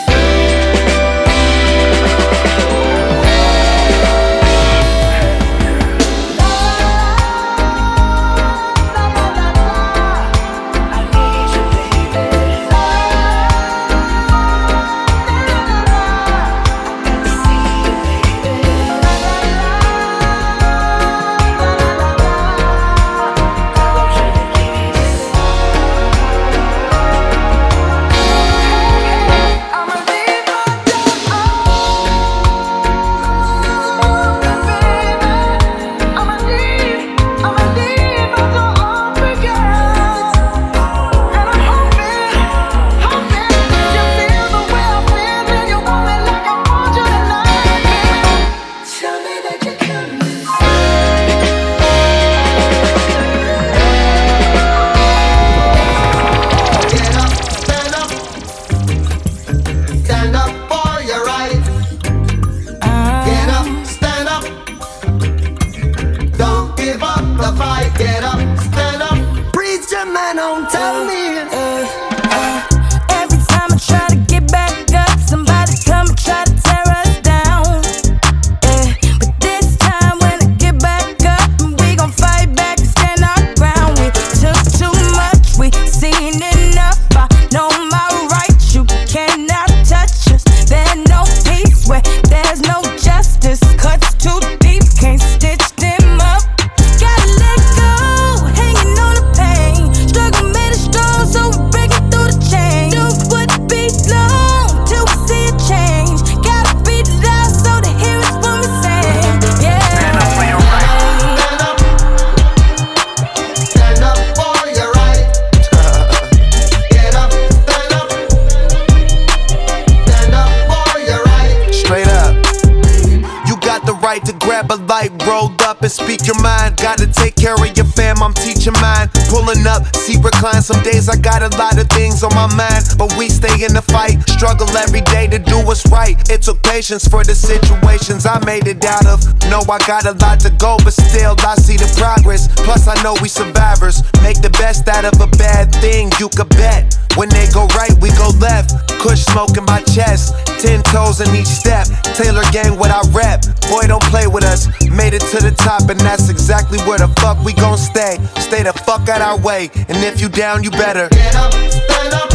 change 128.62 128.74
your 128.74 128.82
mind. 128.82 129.10
Pulling 129.28 129.66
up, 129.66 129.84
see 129.96 130.16
recline. 130.18 130.62
Some 130.62 130.82
days 130.82 131.08
I 131.08 131.16
got 131.16 131.42
a 131.42 131.48
lot 131.58 131.78
of 131.78 131.88
things 131.88 132.22
on 132.22 132.34
my 132.34 132.46
mind, 132.54 132.84
but 132.98 133.14
we 133.18 133.28
stay 133.28 133.64
in 133.64 133.74
the 133.74 133.82
fight. 133.82 134.22
Struggle 134.28 134.68
every 134.76 135.00
day 135.00 135.26
to 135.28 135.38
do 135.38 135.64
what's 135.64 135.86
right. 135.90 136.16
It 136.30 136.42
took 136.42 136.62
patience 136.62 137.06
for 137.06 137.24
the 137.24 137.34
situations 137.34 138.26
I 138.26 138.38
made 138.44 138.66
it 138.66 138.84
out 138.84 139.06
of. 139.06 139.22
No, 139.50 139.60
I 139.68 139.78
got 139.86 140.06
a 140.06 140.12
lot 140.12 140.40
to 140.40 140.50
go, 140.50 140.76
but 140.84 140.92
still 140.92 141.34
I 141.38 141.54
see 141.56 141.76
the 141.76 141.90
progress. 141.98 142.48
Plus, 142.62 142.86
I 142.86 143.00
know 143.02 143.14
we 143.22 143.28
survivors. 143.28 144.02
Make 144.22 144.40
the 144.40 144.50
best 144.50 144.88
out 144.88 145.04
of 145.04 145.20
a 145.20 145.26
bad 145.38 145.72
thing, 145.76 146.10
you 146.18 146.28
could 146.28 146.48
bet. 146.50 146.96
When 147.16 147.28
they 147.28 147.46
go 147.52 147.66
right, 147.76 147.92
we 148.00 148.10
go 148.16 148.30
left. 148.40 148.72
Kush 149.00 149.24
smoke 149.26 149.56
in 149.56 149.64
my 149.64 149.82
chest. 149.92 150.34
Ten 150.62 150.82
toes 150.82 151.20
in 151.20 151.28
each 151.34 151.50
step. 151.50 151.86
Taylor 152.16 152.44
gang, 152.52 152.78
what 152.78 152.90
I 152.90 153.02
rep. 153.10 153.42
Boy, 153.68 153.86
don't 153.86 154.02
play 154.04 154.26
with 154.26 154.44
us. 154.44 154.68
Made 154.94 155.14
it 155.14 155.22
to 155.32 155.38
the 155.40 155.54
top, 155.56 155.88
and 155.88 155.98
that's 156.00 156.28
exactly 156.28 156.78
where 156.80 156.98
the 156.98 157.08
fuck 157.20 157.42
we 157.44 157.52
gon' 157.54 157.78
stay. 157.78 158.18
Stay 158.36 158.62
the 158.62 158.72
fuck 158.72 159.08
out 159.08 159.20
our 159.20 159.38
way, 159.38 159.70
and 159.88 159.96
if 160.04 160.20
you 160.20 160.28
down, 160.28 160.62
you 160.62 160.70
better 160.70 161.08
get 161.08 161.34
up, 161.34 161.52
stand 161.52 162.14
up, 162.14 162.30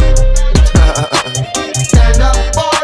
stand 1.74 2.22
up. 2.22 2.74